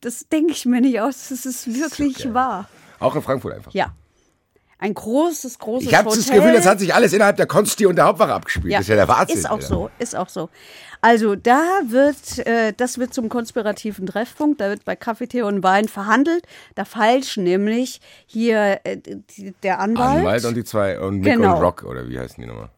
[0.00, 1.28] Das denke ich mir nicht aus.
[1.28, 2.68] Das ist wirklich wahr.
[2.98, 3.72] Auch in Frankfurt einfach.
[3.74, 3.94] Ja.
[4.78, 7.94] Ein großes, großes Ich habe das Gefühl, das hat sich alles innerhalb der Konsti und
[7.94, 8.74] der Hauptwache abgespielt.
[8.74, 9.38] Das ist ja der Wahnsinn.
[9.38, 9.66] Ist auch Alter.
[9.66, 10.48] so, ist auch so.
[11.00, 15.62] Also da wird, äh, das wird zum konspirativen Treffpunkt, da wird bei Kaffee, Tee und
[15.62, 16.46] Wein verhandelt.
[16.74, 21.54] Da feilschen nämlich hier äh, die, der Anwalt, Anwalt und die zwei und Mick Genau.
[21.56, 22.70] und Rock, oder wie heißen die nochmal?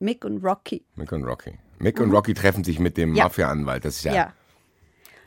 [0.00, 0.84] Mick und Rocky.
[0.96, 1.58] Mick und Rocky.
[1.78, 3.16] Mick und Rocky treffen sich mit dem Mhm.
[3.16, 3.24] Ja.
[3.24, 3.84] Mafia-Anwalt.
[3.84, 4.32] Das ist ja, Ja.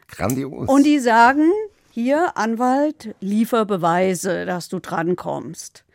[0.08, 0.68] grandios.
[0.70, 1.50] Und die sagen,
[1.92, 5.86] hier, Anwalt, liefer Beweise, dass du drankommst.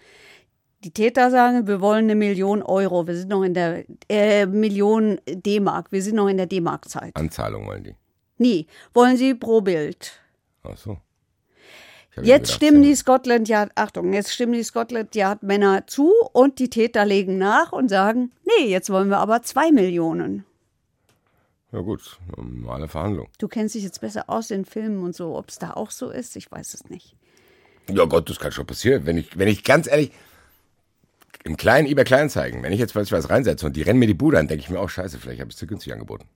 [0.85, 3.07] Die Täter sagen, wir wollen eine Million Euro.
[3.07, 5.91] Wir sind noch in der äh, Million D-Mark.
[5.91, 7.17] Wir sind noch in der D-Mark-Zeit.
[7.17, 7.95] Anzahlung wollen die.
[8.39, 8.67] Nie.
[8.95, 10.21] Wollen sie pro Bild.
[10.63, 10.99] Ach so.
[12.23, 16.59] Jetzt gedacht, stimmen die Scotland Yard, Achtung, jetzt stimmen die Scotland Yard Männer zu und
[16.59, 20.45] die Täter legen nach und sagen, nee, jetzt wollen wir aber zwei Millionen.
[21.73, 23.29] Ja gut, normale Verhandlung.
[23.39, 26.11] Du kennst dich jetzt besser aus in Filmen und so, ob es da auch so
[26.11, 27.15] ist, ich weiß es nicht.
[27.89, 29.05] Ja Gott, das kann schon passieren.
[29.05, 30.11] Wenn ich, wenn ich ganz ehrlich,
[31.45, 34.39] im kleinen eBay Kleinanzeigen, wenn ich jetzt was reinsetze und die rennen mir die Bude
[34.39, 36.27] an, denke ich mir auch, scheiße, vielleicht habe ich es zu günstig angeboten.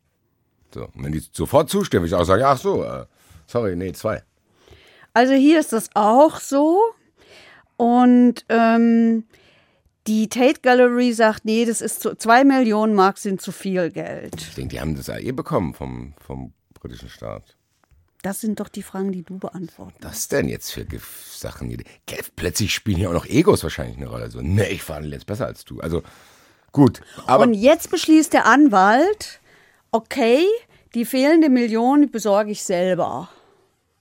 [0.72, 3.06] So, und wenn die sofort zustimmen, würde ich auch sagen, ach so, äh,
[3.46, 4.22] sorry, nee, zwei.
[5.12, 6.80] Also hier ist das auch so.
[7.76, 9.24] Und ähm,
[10.06, 14.34] die Tate Gallery sagt, nee, das ist zu, zwei Millionen Mark sind zu viel Geld.
[14.36, 17.56] Ich denke, die haben das ja eh bekommen vom, vom britischen Staat.
[18.22, 19.96] Das sind doch die Fragen, die du beantworten.
[20.02, 20.86] Was denn jetzt für
[21.32, 21.74] Sachen?
[22.36, 24.30] Plötzlich spielen hier auch noch Egos wahrscheinlich eine Rolle.
[24.30, 25.80] So, nee, ich verhandle jetzt besser als du.
[25.80, 26.02] Also,
[26.72, 27.00] gut.
[27.26, 29.40] Aber Und jetzt beschließt der Anwalt,
[29.90, 30.44] okay,
[30.94, 33.30] die fehlende Million besorge ich selber.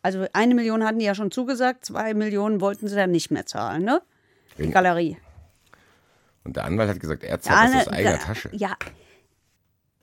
[0.02, 3.46] Also eine Million hatten die ja schon zugesagt, zwei Millionen wollten sie dann nicht mehr
[3.46, 4.02] zahlen, ne?
[4.58, 5.18] Die Galerie.
[6.44, 8.50] und der Anwalt hat gesagt, er zahlt das aus ne, eigener da- Tasche.
[8.54, 8.76] Ja.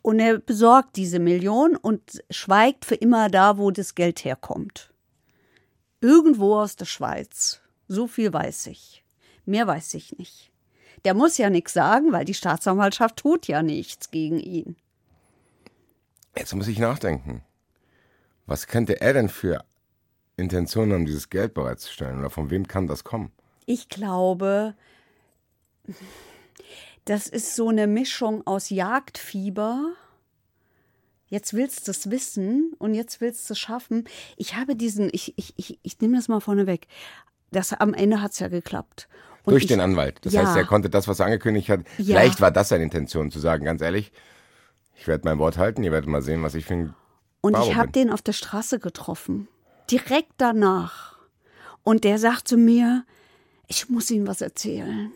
[0.02, 4.92] Und er besorgt diese Million und schweigt für immer da, wo das Geld herkommt.
[6.00, 7.60] Irgendwo aus der Schweiz.
[7.88, 9.02] So viel weiß ich.
[9.46, 10.52] Mehr weiß ich nicht.
[11.04, 14.76] Der muss ja nichts sagen, weil die Staatsanwaltschaft tut ja nichts gegen ihn.
[16.36, 17.42] Jetzt muss ich nachdenken.
[18.46, 19.64] Was könnte er denn für
[20.36, 22.18] Intentionen haben, dieses Geld bereitzustellen?
[22.18, 23.32] Oder von wem kann das kommen?
[23.64, 24.74] Ich glaube,
[27.04, 29.92] das ist so eine Mischung aus Jagdfieber.
[31.28, 34.04] Jetzt willst du es wissen und jetzt willst du es schaffen.
[34.36, 36.86] Ich habe diesen, ich, ich, ich, ich nehme das mal vorne weg.
[37.50, 39.08] das, am Ende hat es ja geklappt.
[39.44, 40.18] Und Durch ich, den Anwalt.
[40.22, 42.16] Das ja, heißt, er konnte das, was er angekündigt hat, Ja.
[42.18, 44.12] vielleicht war das seine Intention, zu sagen, ganz ehrlich,
[44.94, 46.94] ich werde mein Wort halten, ihr werdet mal sehen, was ich ein
[47.40, 49.48] Und ich habe den auf der Straße getroffen.
[49.90, 51.16] Direkt danach.
[51.82, 53.04] Und der sagt zu mir,
[53.68, 55.12] ich muss Ihnen was erzählen.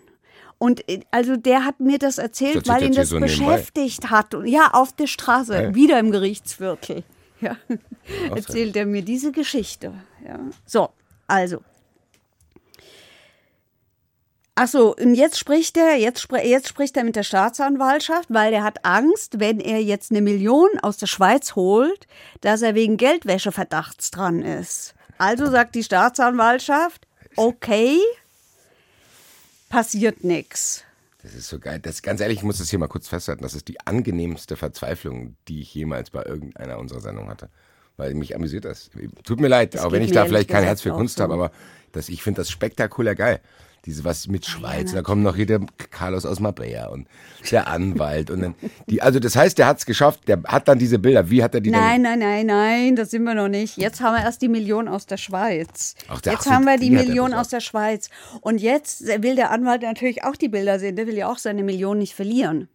[0.59, 3.45] Und äh, also der hat mir das erzählt, Das weil ihn das so nebenbei.
[3.57, 4.35] beschäftigt hat.
[4.35, 5.75] Und ja, auf der Straße, Ja.
[5.75, 7.03] wieder im Gerichtsviertel.
[7.41, 7.57] Ja.
[8.35, 9.95] Erzählt er mir diese Geschichte.
[10.27, 10.39] Ja.
[10.67, 10.91] So,
[11.27, 11.63] also.
[14.63, 18.53] Ach so, und jetzt spricht er, jetzt, spr jetzt spricht er mit der Staatsanwaltschaft, weil
[18.53, 22.07] er hat Angst, wenn er jetzt eine Million aus der Schweiz holt,
[22.43, 24.93] dass er wegen Geldwäscheverdachts dran ist.
[25.17, 27.07] Also sagt die Staatsanwaltschaft,
[27.37, 27.97] okay,
[29.71, 30.85] passiert nichts.
[31.23, 31.81] Das ist so geil.
[31.81, 33.43] Das, ganz ehrlich, ich muss das hier mal kurz festhalten.
[33.43, 37.49] Das ist die angenehmste Verzweiflung, die ich jemals bei irgendeiner unserer Sendungen hatte.
[37.97, 38.91] Weil mich amüsiert das.
[39.25, 41.23] Tut mir leid, Das auch wenn ich da vielleicht kein Herz für Kunst so.
[41.23, 41.51] habe, aber
[41.93, 43.41] das, ich finde das spektakulär geil.
[43.87, 45.61] Diese was mit Schweiz, und da kommt noch hier der
[45.91, 47.09] Carlos aus Marbella und
[47.51, 48.55] der Anwalt und dann
[48.91, 51.31] die, also das heißt, der hat es geschafft, der hat dann diese Bilder.
[51.31, 53.79] Wie hat er die Nein, nein, nein, nein, das sind wir noch nicht.
[53.79, 55.95] Jetzt haben wir erst die Million aus der Schweiz.
[56.09, 58.11] Ach, der- jetzt haben wir die die Million aus der Schweiz.
[58.43, 60.97] Und jetzt will der Anwalt natürlich auch die Bilder sehen.
[60.97, 62.69] Der will ja auch seine Million nicht verlieren.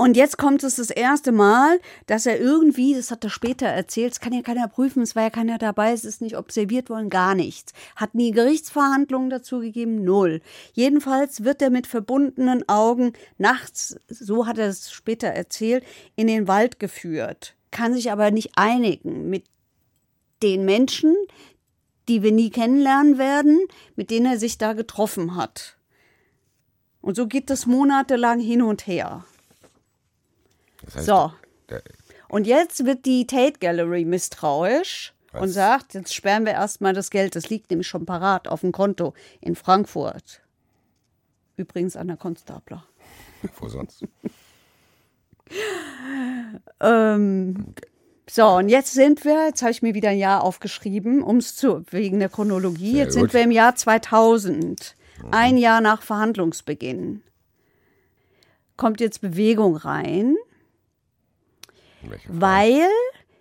[0.00, 4.12] Und jetzt kommt es das erste Mal, dass er irgendwie, das hat er später erzählt,
[4.12, 7.10] es kann ja keiner prüfen, es war ja keiner dabei, es ist nicht observiert worden,
[7.10, 7.72] gar nichts.
[7.96, 10.40] Hat nie Gerichtsverhandlungen dazu gegeben, null.
[10.72, 15.82] Jedenfalls wird er mit verbundenen Augen nachts, so hat er es später erzählt,
[16.14, 17.56] in den Wald geführt.
[17.72, 19.46] Kann sich aber nicht einigen mit
[20.44, 21.16] den Menschen,
[22.08, 23.58] die wir nie kennenlernen werden,
[23.96, 25.76] mit denen er sich da getroffen hat.
[27.00, 29.24] Und so geht das monatelang hin und her.
[30.88, 31.32] Das heißt, So.
[31.68, 31.82] Der,
[32.28, 35.52] Und jetzt wird die Tate Gallery misstrauisch und Was?
[35.54, 37.36] sagt, jetzt sperren wir erstmal das Geld.
[37.36, 40.40] Das liegt nämlich schon parat auf dem Konto in Frankfurt.
[41.56, 42.84] Übrigens an der Konstabler.
[43.58, 44.04] wo sonst?
[46.80, 47.74] Ähm,
[48.28, 51.84] so, und jetzt sind wir, jetzt habe ich mir wieder ein Jahr aufgeschrieben, um's zu,
[51.90, 52.92] wegen der Chronologie.
[52.92, 53.30] Sehr jetzt gut.
[53.30, 54.94] sind wir im Jahr 2000,
[55.30, 57.22] ein Jahr nach Verhandlungsbeginn.
[58.76, 60.36] Kommt jetzt Bewegung rein?
[62.28, 62.88] Weil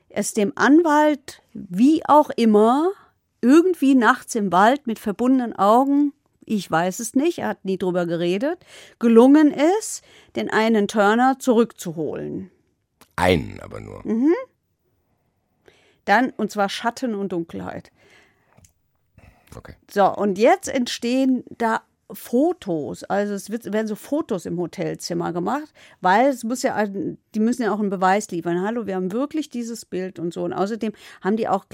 [0.10, 2.92] es dem Anwalt, wie auch immer,
[3.42, 6.14] irgendwie nachts im Wald mit verbundenen Augen,
[6.46, 8.66] ich weiß es nicht, er hat nie drüber geredet,
[9.00, 10.02] gelungen ist,
[10.36, 12.52] den einen Turner zurückzuholen.
[13.18, 14.02] Einen aber nur.
[14.06, 14.34] Mhm.
[16.06, 17.92] Dann, und zwar Schatten und Dunkelheit.
[19.56, 19.74] Okay.
[19.92, 25.74] So, und jetzt entstehen da Fotos, also es wird, werden so Fotos im Hotelzimmer gemacht,
[26.00, 28.62] weil es muss ja, die müssen ja auch einen Beweis liefern.
[28.62, 30.44] Hallo, wir haben wirklich dieses Bild und so.
[30.44, 31.66] Und außerdem haben die auch,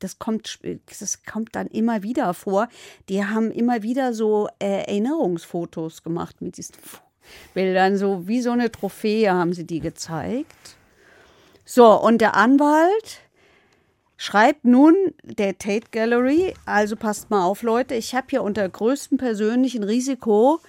[0.00, 0.58] das kommt,
[0.98, 2.68] das kommt dann immer wieder vor,
[3.08, 6.74] die haben immer wieder so äh, Erinnerungsfotos gemacht mit diesen
[7.54, 10.76] Bildern, so wie so eine Trophäe haben sie die gezeigt.
[11.64, 13.20] So, und der Anwalt
[14.16, 19.18] schreibt nun der Tate Gallery, also passt mal auf, Leute, ich habe hier unter größtem
[19.18, 20.60] persönlichen Risiko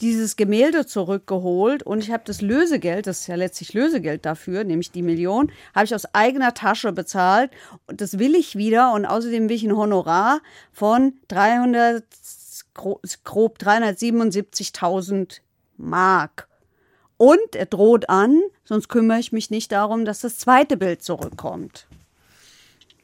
[0.00, 4.90] dieses Gemälde zurückgeholt und ich habe das Lösegeld, das ist ja letztlich Lösegeld dafür, nämlich
[4.90, 7.50] die Million, habe ich aus eigener Tasche bezahlt
[7.86, 10.40] und das will ich wieder und außerdem will ich ein Honorar
[10.72, 12.04] von 300,
[12.72, 15.40] gro- grob 377.000
[15.76, 16.48] Mark.
[17.16, 21.86] Und er droht an, sonst kümmere ich mich nicht darum, dass das zweite Bild zurückkommt.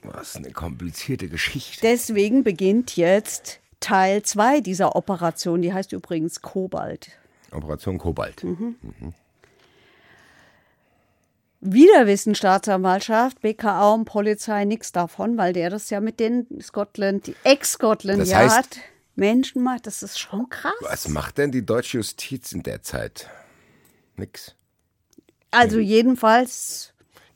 [0.03, 1.80] Was eine komplizierte Geschichte.
[1.82, 5.62] Deswegen beginnt jetzt Teil 2 dieser Operation.
[5.62, 7.11] Die heißt übrigens Kobalt.
[7.53, 8.42] Operation Kobalt.
[8.44, 8.76] Mhm.
[11.62, 17.26] Wieder wissen Staatsanwaltschaft, BKA und Polizei nichts davon, weil der das ja mit den Scotland,
[17.26, 18.78] die Ex-Scotland Das Yard heißt-
[19.16, 19.86] Menschen macht.
[19.86, 20.72] Das ist schon krass.
[20.80, 23.28] Was macht denn die deutsche Justiz in der Zeit?
[24.16, 24.55] Nix.
[25.51, 26.89] Also jedenfalls,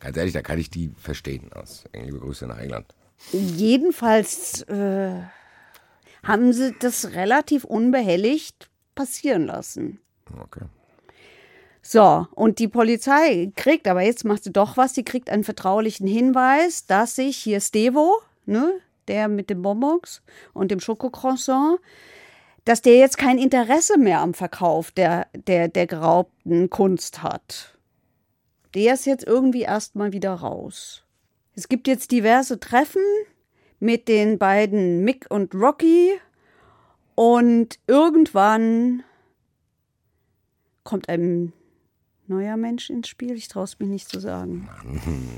[0.05, 1.85] Ganz ehrlich, da kann ich die verstehen aus.
[1.95, 2.87] Liebe Grüße nach England.
[3.33, 5.15] jedenfalls äh,
[6.23, 10.01] haben sie das relativ unbehelligt passieren lassen.
[10.43, 10.67] Okay.
[11.81, 16.07] So, und die Polizei kriegt, aber jetzt macht sie doch was, sie kriegt einen vertraulichen
[16.07, 18.75] Hinweis, dass sich hier Stevo, ne,
[19.09, 20.21] der mit den Bonbons
[20.53, 21.81] und dem Schokocroissant,
[22.67, 27.74] dass der jetzt kein Interesse mehr am Verkauf der, der, der geraubten Kunst hat.
[28.75, 31.05] Der ist jetzt irgendwie erstmal wieder raus.
[31.55, 33.03] Es gibt jetzt diverse Treffen
[33.79, 36.18] mit den beiden Mick und Rocky
[37.14, 39.05] und irgendwann
[40.83, 41.53] kommt ein
[42.29, 43.35] neuer Mensch ins Spiel?
[43.35, 44.68] Ich traue es mich nicht zu sagen.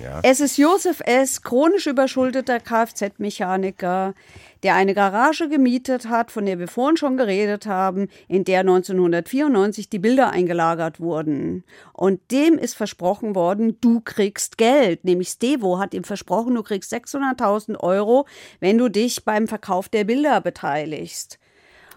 [0.02, 0.20] Ja.
[0.22, 4.14] Es ist Josef S., chronisch überschuldeter Kfz-Mechaniker,
[4.62, 9.88] der eine Garage gemietet hat, von der wir vorhin schon geredet haben, in der 1994
[9.88, 11.64] die Bilder eingelagert wurden.
[11.92, 15.04] Und dem ist versprochen worden, du kriegst Geld.
[15.04, 18.26] Nämlich Stevo hat ihm versprochen, du kriegst 600.000 Euro,
[18.60, 21.38] wenn du dich beim Verkauf der Bilder beteiligst.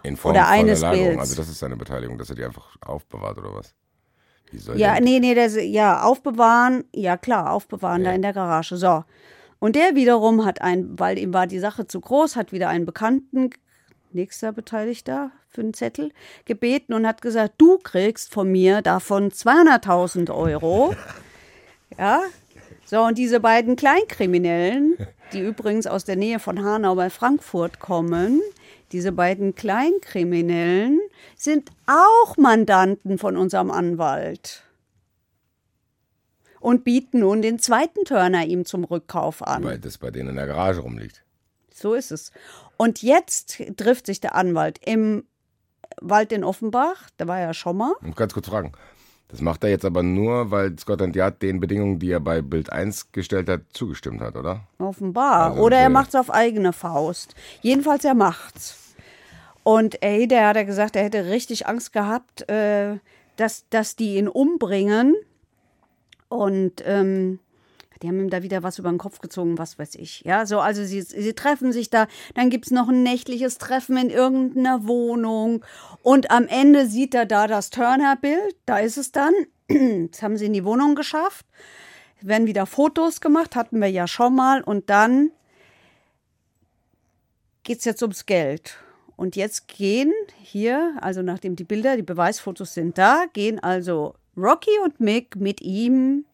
[0.02, 0.80] In Form Oder eines.
[0.80, 1.20] Bilds.
[1.20, 3.74] Also das ist seine Beteiligung, dass er die einfach aufbewahrt oder was?
[4.76, 8.76] Ja, denn- nee, nee, das, ja, aufbewahren, ja klar, aufbewahren da in der Garage.
[8.76, 9.04] So.
[9.58, 12.86] Und der wiederum hat ein, weil ihm war die Sache zu groß, hat wieder einen
[12.86, 13.50] Bekannten,
[14.12, 16.10] nächster Beteiligter für einen Zettel,
[16.44, 20.94] gebeten und hat gesagt, du kriegst von mir davon 200.000 Euro.
[21.98, 22.22] Ja.
[22.86, 24.96] So, und diese beiden Kleinkriminellen,
[25.32, 28.40] die übrigens aus der Nähe von Hanau bei Frankfurt kommen,
[28.92, 31.00] diese beiden Kleinkriminellen
[31.36, 34.62] sind auch Mandanten von unserem Anwalt
[36.60, 39.64] und bieten nun den zweiten Turner ihm zum Rückkauf an.
[39.64, 41.24] Weil das bei denen in der Garage rumliegt.
[41.72, 42.30] So ist es.
[42.76, 45.24] Und jetzt trifft sich der Anwalt im
[46.00, 47.92] Wald in Offenbach, da war er ja schon mal.
[48.02, 48.72] Und ganz kurz fragen.
[49.28, 52.72] Das macht er jetzt aber nur, weil Scotland Yard den Bedingungen, die er bei Bild
[52.72, 54.62] 1 gestellt hat, zugestimmt hat, oder?
[54.78, 55.52] Offenbar.
[55.52, 57.34] Also, Oder er äh, macht's auf eigene Faust.
[57.62, 58.89] Jedenfalls, er macht's.
[59.62, 62.98] Und ey, der hat ja gesagt, er hätte richtig Angst gehabt, äh,
[63.36, 65.14] dass, dass die ihn umbringen.
[66.28, 67.38] Und ähm,
[68.02, 70.22] die haben ihm da wieder was über den Kopf gezogen, was weiß ich.
[70.22, 74.10] Ja, so, also sie, sie treffen sich da, dann gibt's noch ein nächtliches Treffen in
[74.10, 75.64] irgendeiner Wohnung.
[76.02, 79.34] Und am Ende sieht er da das Turner-Bild, da ist es dann.
[79.68, 81.44] Jetzt haben sie in die Wohnung geschafft
[82.22, 84.62] werden wieder Fotos gemacht, hatten wir ja schon mal.
[84.62, 85.30] Und dann
[87.62, 88.76] geht es jetzt ums Geld.
[89.20, 94.70] Und jetzt gehen hier, also nachdem die Bilder, die Beweisfotos sind da, gehen also Rocky
[94.82, 96.24] und Mick mit ihm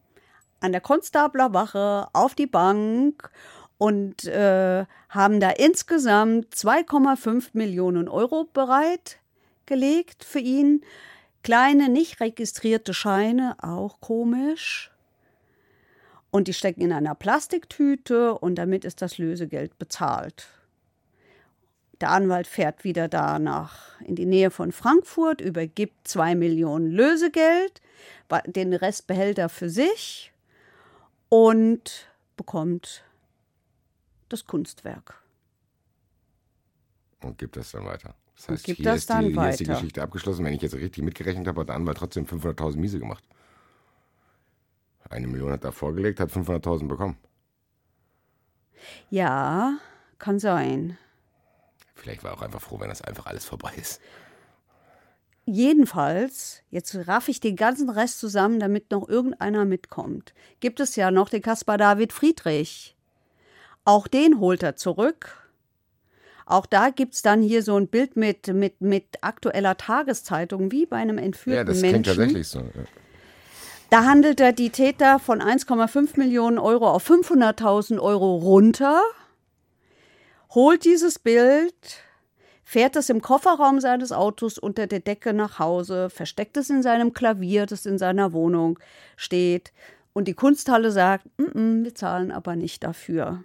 [0.60, 3.32] an der Konstablerwache auf die Bank
[3.76, 10.84] und äh, haben da insgesamt 2,5 Millionen Euro bereitgelegt für ihn.
[11.42, 14.92] Kleine, nicht registrierte Scheine, auch komisch.
[16.30, 20.46] Und die stecken in einer Plastiktüte und damit ist das Lösegeld bezahlt.
[22.00, 27.80] Der Anwalt fährt wieder da nach in die Nähe von Frankfurt, übergibt zwei Millionen Lösegeld,
[28.46, 30.32] den Rest behält er für sich
[31.28, 33.04] und bekommt
[34.28, 35.22] das Kunstwerk.
[37.22, 38.14] Und gibt das dann weiter.
[38.36, 39.64] Das heißt, hier, das ist die, hier ist die.
[39.64, 40.44] Geschichte abgeschlossen.
[40.44, 43.24] Wenn ich jetzt richtig mitgerechnet habe, hat der Anwalt trotzdem 500.000 Miese gemacht.
[45.08, 47.16] Eine Million hat er vorgelegt, hat 500.000 bekommen.
[49.08, 49.78] Ja,
[50.18, 50.98] kann sein.
[51.96, 54.00] Vielleicht war er auch einfach froh, wenn das einfach alles vorbei ist.
[55.46, 60.34] Jedenfalls, jetzt raff ich den ganzen Rest zusammen, damit noch irgendeiner mitkommt.
[60.60, 62.96] Gibt es ja noch den Caspar David Friedrich.
[63.84, 65.50] Auch den holt er zurück.
[66.46, 70.86] Auch da gibt es dann hier so ein Bild mit, mit, mit aktueller Tageszeitung, wie
[70.86, 72.02] bei einem entführten Ja, das Menschen.
[72.02, 72.60] klingt tatsächlich so.
[72.60, 72.84] Ja.
[73.90, 79.00] Da handelt er die Täter von 1,5 Millionen Euro auf 500.000 Euro runter,
[80.56, 81.74] holt dieses Bild,
[82.64, 87.12] fährt es im Kofferraum seines Autos unter der Decke nach Hause, versteckt es in seinem
[87.12, 88.78] Klavier, das in seiner Wohnung
[89.16, 89.72] steht.
[90.14, 93.44] Und die Kunsthalle sagt, "Mm, mm, wir zahlen aber nicht dafür.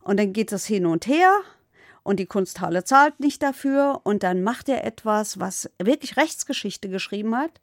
[0.00, 1.32] Und dann geht es hin und her
[2.02, 7.36] und die Kunsthalle zahlt nicht dafür und dann macht er etwas, was wirklich Rechtsgeschichte geschrieben
[7.36, 7.60] hat.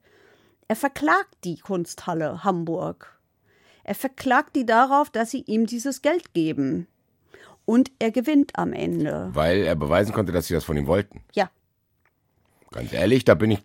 [0.69, 3.19] Er verklagt die Kunsthalle Hamburg.
[3.83, 6.87] Er verklagt die darauf, dass sie ihm dieses Geld geben.
[7.65, 9.29] Und er gewinnt am Ende.
[9.33, 11.21] Weil er beweisen konnte, dass sie das von ihm wollten.
[11.33, 11.49] Ja,
[12.71, 13.59] Ganz ehrlich, da bin ich,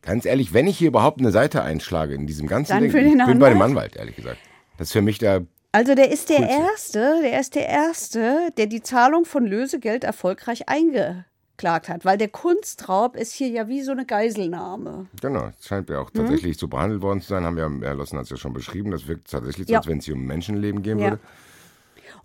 [0.00, 2.98] ganz ehrlich, wenn ich hier überhaupt eine Seite einschlage in diesem ganzen Dann Ding, für
[3.00, 3.94] ich den bin bei dem Anwalt?
[3.96, 4.38] Ehrlich gesagt.
[4.78, 6.56] Das ist für mich der, also der ist der Coolste.
[6.62, 12.06] Erste, der ist der Erste, der die Zahlung von Lösegeld erfolgreich eingeklagt hat.
[12.06, 15.08] Weil der Kunstraub ist hier ja wie so eine Geiselnahme.
[15.20, 16.18] genau, scheint ja auch Mhm.
[16.18, 18.92] tatsächlich so behandelt worden zu sein, haben wir, Herr Lossen hat es ja schon beschrieben,
[18.92, 19.80] das wirkt tatsächlich so, Ja.
[19.80, 21.04] als wenn es hier um Menschenleben gehen Ja.
[21.10, 21.18] würde.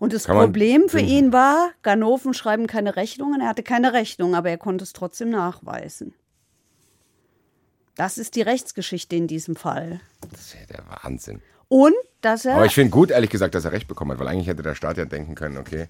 [0.00, 3.42] Und das Problem für ihn war, Ganoven schreiben keine Rechnungen.
[3.42, 6.14] Er hatte keine Rechnung, aber er konnte es trotzdem nachweisen.
[7.96, 10.00] Das ist die Rechtsgeschichte in diesem Fall.
[10.30, 11.42] Das ist ja der Wahnsinn.
[11.68, 11.92] Und
[12.22, 14.46] dass er Aber ich finde gut, ehrlich gesagt, dass er recht bekommen hat, weil eigentlich
[14.46, 15.86] hätte der Staat ja denken können, okay,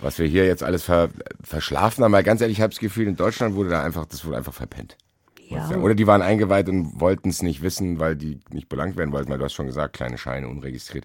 [0.00, 1.10] was wir hier jetzt alles ver
[1.42, 4.24] verschlafen haben, weil ganz ehrlich, ich habe das Gefühl, in Deutschland wurde da einfach, das
[4.24, 4.96] wurde einfach verpennt.
[5.48, 5.68] Ja.
[5.76, 9.30] Oder die waren eingeweiht und wollten es nicht wissen, weil die nicht belangt werden wollten,
[9.30, 11.04] weil du hast schon gesagt, kleine Scheine, unregistriert.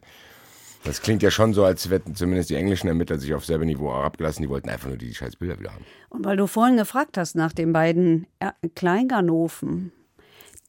[0.85, 3.91] Das klingt ja schon so, als hätten zumindest die englischen Ermittler sich auf selbe Niveau
[3.91, 5.85] abgelassen, die wollten einfach nur die scheiß Bilder wieder haben.
[6.09, 9.91] Und weil du vorhin gefragt hast nach den beiden äh, Kleinganoven,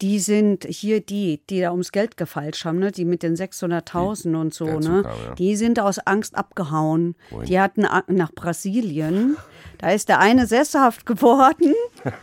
[0.03, 2.93] Die sind hier die, die da ums Geld gefeilscht haben, ne?
[2.93, 5.03] die mit den 600.000 und so, ne?
[5.03, 5.35] kam, ja.
[5.39, 7.15] Die sind aus Angst abgehauen.
[7.31, 7.47] Wohin?
[7.47, 9.37] Die hatten nach Brasilien.
[9.79, 11.75] Da ist der eine sesshaft geworden,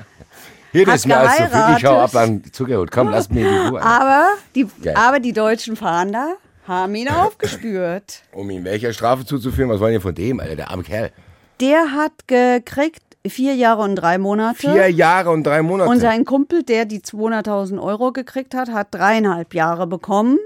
[0.72, 1.78] Hier, ist mir alles zu viel.
[1.78, 2.89] Ich hau ab an Zuckerhut.
[2.89, 3.82] Komm, lass mir die Ruhe.
[3.82, 4.96] aber die, Geil.
[4.98, 6.36] aber die deutschen Fahnder
[6.68, 8.24] haben ihn aufgespürt.
[8.32, 11.11] Um ihm welcher Strafe zuzuführen, was wollen wir von dem, Alter, der arme Kerl?
[11.59, 14.59] Der hat gekriegt vier Jahre und drei Monate.
[14.59, 15.89] Vier Jahre und drei Monate.
[15.89, 20.39] Und sein Kumpel, der die 200.000 Euro gekriegt hat, hat dreieinhalb Jahre bekommen.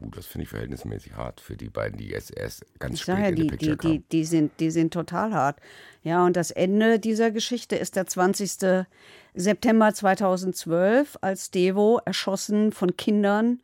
[0.00, 3.18] Uh, das finde ich verhältnismäßig hart für die beiden, die jetzt erst ganz Ich spät
[3.18, 5.58] ja, in die die, Picture die, die, sind, die sind total hart.
[6.02, 8.86] Ja, und das Ende dieser Geschichte ist der 20.
[9.34, 13.60] September 2012, als Devo erschossen von Kindern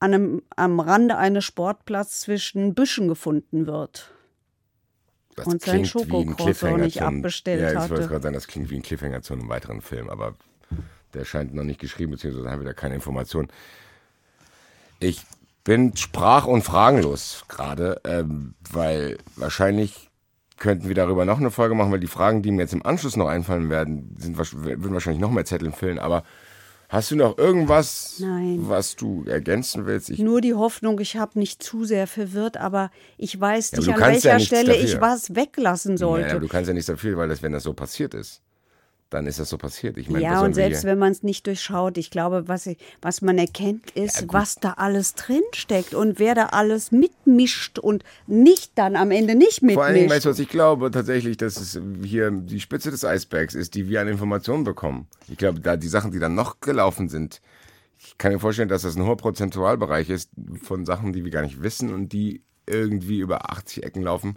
[0.00, 4.10] an einem, am Rande eines Sportplatzes zwischen Büschen gefunden wird.
[5.36, 8.82] Das und sein Cliffhanger nicht abbestellt ja, ich wollte gerade sagen, das klingt wie ein
[8.82, 10.34] Cliffhanger zu einem weiteren Film, aber
[11.14, 13.48] der scheint noch nicht geschrieben, beziehungsweise haben wir da keine Informationen.
[14.98, 15.22] Ich
[15.64, 20.10] bin sprach- und fragenlos gerade, ähm, weil wahrscheinlich
[20.58, 23.16] könnten wir darüber noch eine Folge machen, weil die Fragen, die mir jetzt im Anschluss
[23.16, 26.22] noch einfallen werden, sind, würden wahrscheinlich noch mehr Zettel füllen, aber
[26.90, 28.58] hast du noch irgendwas, Nein.
[28.68, 30.10] was du ergänzen willst?
[30.10, 33.88] Ich Nur die Hoffnung, ich habe nicht zu sehr verwirrt, aber ich weiß Ja, nicht,
[33.88, 34.84] an ja welcher nichts Stelle dafür.
[34.84, 36.26] ich was weglassen sollte.
[36.26, 38.42] Naja, du kannst ja nichts dafür, weil das, wenn das so passiert ist,
[39.10, 39.98] dann ist das so passiert.
[39.98, 43.22] Ich meine, Ja, und selbst wenn man es nicht durchschaut, ich glaube, was, ich, was
[43.22, 48.96] man erkennt, ist, was da alles drinsteckt und wer da alles mitmischt und nicht dann
[48.96, 49.74] am Ende nicht mitmischt.
[49.74, 50.90] Vor allen Dingen, weißt du, was ich glaube?
[50.90, 55.08] Tatsächlich, dass es hier die Spitze des Eisbergs ist, die wir an Informationen bekommen.
[55.28, 57.40] Ich glaube, da die Sachen, die dann noch gelaufen sind,
[57.98, 60.30] ich kann mir vorstellen, dass das ein hoher Prozentualbereich ist
[60.62, 64.36] von Sachen, die wir gar nicht wissen und die irgendwie über 80 Ecken laufen.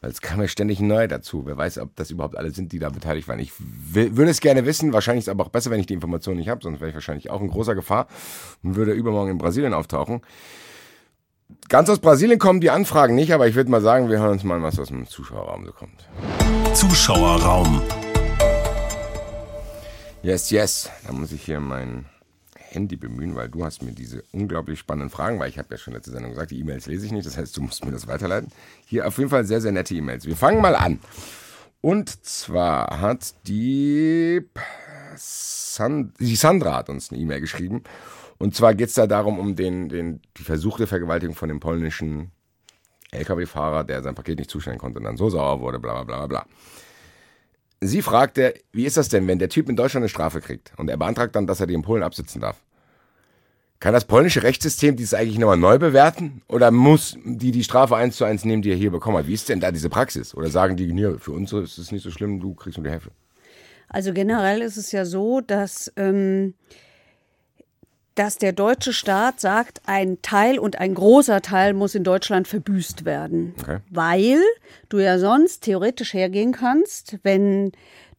[0.00, 1.44] Weil es kam ja ständig neu dazu.
[1.44, 3.38] Wer weiß, ob das überhaupt alle sind, die da beteiligt waren.
[3.38, 4.92] Ich will, würde es gerne wissen.
[4.94, 6.62] Wahrscheinlich ist es aber auch besser, wenn ich die Informationen nicht habe.
[6.62, 8.06] Sonst wäre ich wahrscheinlich auch in großer Gefahr
[8.62, 10.22] und würde übermorgen in Brasilien auftauchen.
[11.68, 14.44] Ganz aus Brasilien kommen die Anfragen nicht, aber ich würde mal sagen, wir hören uns
[14.44, 16.08] mal, was aus dem Zuschauerraum so kommt.
[16.74, 17.82] Zuschauerraum.
[20.22, 20.90] Yes, yes.
[21.06, 22.06] Da muss ich hier mein
[22.70, 25.94] Handy bemühen, weil du hast mir diese unglaublich spannenden Fragen, weil ich habe ja schon
[25.94, 28.50] letzte Sendung gesagt, die E-Mails lese ich nicht, das heißt, du musst mir das weiterleiten.
[28.86, 30.26] Hier auf jeden Fall sehr, sehr nette E-Mails.
[30.26, 31.00] Wir fangen mal an.
[31.80, 34.42] Und zwar hat die,
[35.16, 37.82] San, die Sandra hat uns eine E-Mail geschrieben.
[38.38, 42.30] Und zwar geht es da darum, um den, den, die versuchte Vergewaltigung von dem polnischen
[43.10, 46.26] LKW-Fahrer, der sein Paket nicht zustellen konnte und dann so sauer wurde, bla bla bla
[46.26, 46.46] bla.
[47.82, 50.90] Sie fragte, wie ist das denn, wenn der Typ in Deutschland eine Strafe kriegt und
[50.90, 52.62] er beantragt dann, dass er die in Polen absitzen darf?
[53.78, 56.42] Kann das polnische Rechtssystem dies eigentlich nochmal neu bewerten?
[56.48, 59.26] Oder muss die die Strafe eins zu eins nehmen, die er hier bekommen hat?
[59.26, 60.34] Wie ist denn da diese Praxis?
[60.34, 62.90] Oder sagen die, nee, für uns ist es nicht so schlimm, du kriegst nur die
[62.90, 63.12] Hälfte?
[63.88, 66.52] Also generell ist es ja so, dass, ähm,
[68.14, 73.04] dass der deutsche Staat sagt, ein Teil und ein großer Teil muss in Deutschland verbüßt
[73.04, 73.54] werden.
[73.60, 73.78] Okay.
[73.90, 74.40] Weil
[74.88, 77.72] du ja sonst theoretisch hergehen kannst, wenn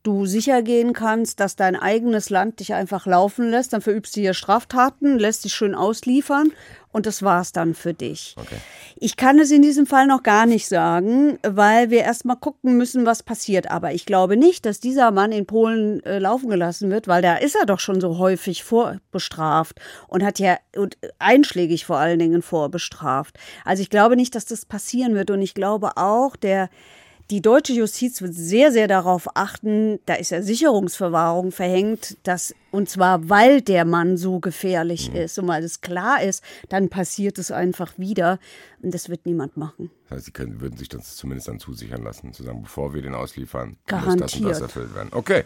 [0.03, 4.21] du sicher gehen kannst, dass dein eigenes Land dich einfach laufen lässt, dann verübst du
[4.21, 6.51] hier Straftaten, lässt dich schön ausliefern
[6.91, 8.35] und das war's dann für dich.
[8.37, 8.57] Okay.
[8.95, 13.05] Ich kann es in diesem Fall noch gar nicht sagen, weil wir erstmal gucken müssen,
[13.05, 13.71] was passiert.
[13.71, 17.35] Aber ich glaube nicht, dass dieser Mann in Polen äh, laufen gelassen wird, weil da
[17.35, 22.41] ist er doch schon so häufig vorbestraft und hat ja und einschlägig vor allen Dingen
[22.41, 23.37] vorbestraft.
[23.65, 26.69] Also ich glaube nicht, dass das passieren wird und ich glaube auch, der
[27.31, 32.89] die deutsche Justiz wird sehr, sehr darauf achten, da ist ja Sicherungsverwahrung verhängt, dass, und
[32.89, 37.51] zwar weil der Mann so gefährlich ist und weil es klar ist, dann passiert es
[37.51, 38.39] einfach wieder.
[38.81, 39.91] Und das wird niemand machen.
[40.09, 43.03] Das heißt, sie können, würden sich das zumindest dann zusichern lassen, zu sagen, bevor wir
[43.03, 44.61] den ausliefern, muss das und das Garantiert.
[44.61, 45.09] erfüllt werden.
[45.11, 45.43] Okay,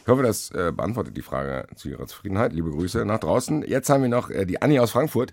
[0.00, 2.54] ich hoffe, das äh, beantwortet die Frage zu Ihrer Zufriedenheit.
[2.54, 3.62] Liebe Grüße nach draußen.
[3.66, 5.32] Jetzt haben wir noch äh, die Anni aus Frankfurt,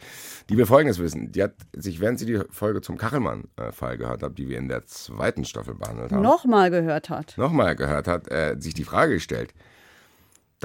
[0.50, 1.32] die wir Folgendes wissen.
[1.32, 4.86] Die hat sich, während sie die Folge zum Kachelmann-Fall gehört hat, die wir in der
[4.86, 7.38] zweiten Staffel behandelt haben, Nochmal gehört hat.
[7.38, 9.54] nochmal gehört hat, äh, sich die Frage gestellt,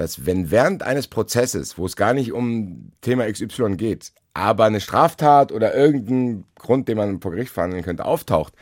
[0.01, 4.81] dass wenn während eines Prozesses, wo es gar nicht um Thema XY geht, aber eine
[4.81, 8.53] Straftat oder irgendein Grund, den man vor Gericht verhandeln könnte, auftaucht,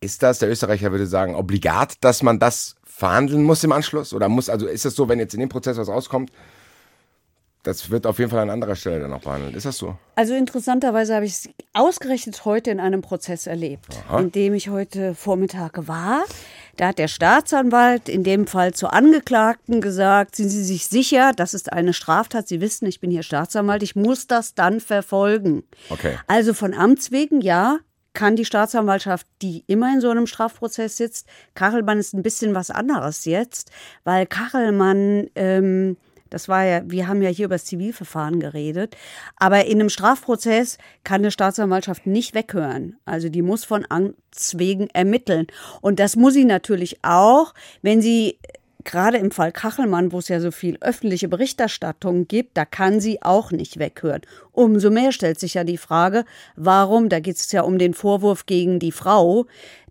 [0.00, 4.12] ist das, der Österreicher würde sagen, obligat, dass man das verhandeln muss im Anschluss?
[4.12, 6.32] Oder muss, also ist es so, wenn jetzt in dem Prozess was rauskommt,
[7.62, 9.54] das wird auf jeden Fall an anderer Stelle dann auch behandelt.
[9.54, 9.96] Ist das so?
[10.16, 13.86] Also interessanterweise habe ich es ausgerechnet heute in einem Prozess erlebt,
[14.18, 16.24] in dem ich heute Vormittag war.
[16.78, 21.52] Da hat der Staatsanwalt in dem Fall zur Angeklagten gesagt, sind Sie sich sicher, das
[21.52, 22.46] ist eine Straftat?
[22.46, 25.64] Sie wissen, ich bin hier Staatsanwalt, ich muss das dann verfolgen.
[25.90, 26.16] Okay.
[26.28, 27.78] Also von Amts wegen, ja,
[28.12, 32.70] kann die Staatsanwaltschaft, die immer in so einem Strafprozess sitzt, Kachelmann ist ein bisschen was
[32.70, 33.72] anderes jetzt,
[34.04, 35.96] weil Kachelmann ähm,
[36.30, 38.96] Das war ja, wir haben ja hier über das Zivilverfahren geredet.
[39.36, 42.96] Aber in einem Strafprozess kann eine Staatsanwaltschaft nicht weghören.
[43.04, 45.46] Also die muss von Angst wegen ermitteln.
[45.80, 48.38] Und das muss sie natürlich auch, wenn sie
[48.84, 53.22] gerade im Fall Kachelmann, wo es ja so viel öffentliche Berichterstattung gibt, da kann sie
[53.22, 54.22] auch nicht weghören.
[54.52, 56.24] Umso mehr stellt sich ja die Frage,
[56.56, 59.46] warum, da geht es ja um den Vorwurf gegen die Frau,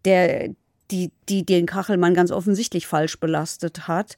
[0.06, 0.50] der,
[0.90, 4.18] die, die den Kachelmann ganz offensichtlich falsch belastet hat.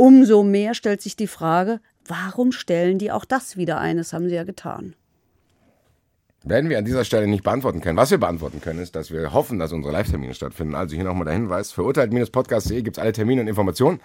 [0.00, 3.96] Umso mehr stellt sich die Frage, warum stellen die auch das wieder ein?
[3.96, 4.94] Das haben sie ja getan.
[6.44, 7.96] Werden wir an dieser Stelle nicht beantworten können.
[7.96, 10.76] Was wir beantworten können, ist, dass wir hoffen, dass unsere Live-Termine stattfinden.
[10.76, 11.72] Also hier nochmal der Hinweis.
[11.72, 13.98] Verurteilt-podcast.de gibt es alle Termine und Informationen.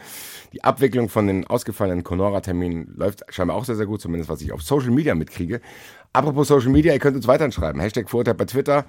[0.51, 4.51] Die Abwicklung von den ausgefallenen Conora-Terminen läuft scheinbar auch sehr, sehr gut, zumindest was ich
[4.51, 5.61] auf Social Media mitkriege.
[6.11, 7.79] Apropos Social Media, ihr könnt uns weiterhin schreiben.
[7.79, 8.85] Hashtag Verurteilt bei Twitter,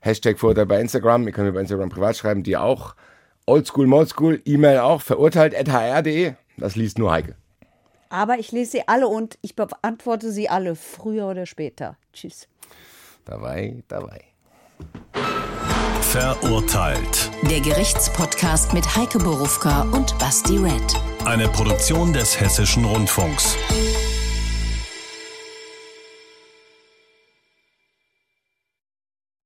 [0.00, 1.26] Hashtag Verurteilt bei Instagram.
[1.26, 2.94] Ihr könnt mir bei Instagram privat schreiben, die auch.
[3.50, 5.02] Oldschool, Moldschool, E-Mail auch.
[5.02, 6.34] Verurteilt.hr.de.
[6.56, 7.34] Das liest nur Heike.
[8.08, 11.96] Aber ich lese sie alle und ich beantworte sie alle, früher oder später.
[12.12, 12.46] Tschüss.
[13.24, 14.22] Dabei, dabei.
[16.00, 17.30] Verurteilt.
[17.50, 20.94] Der Gerichtspodcast mit Heike Borufka und Basti Red.
[21.24, 23.56] Eine Produktion des Hessischen Rundfunks.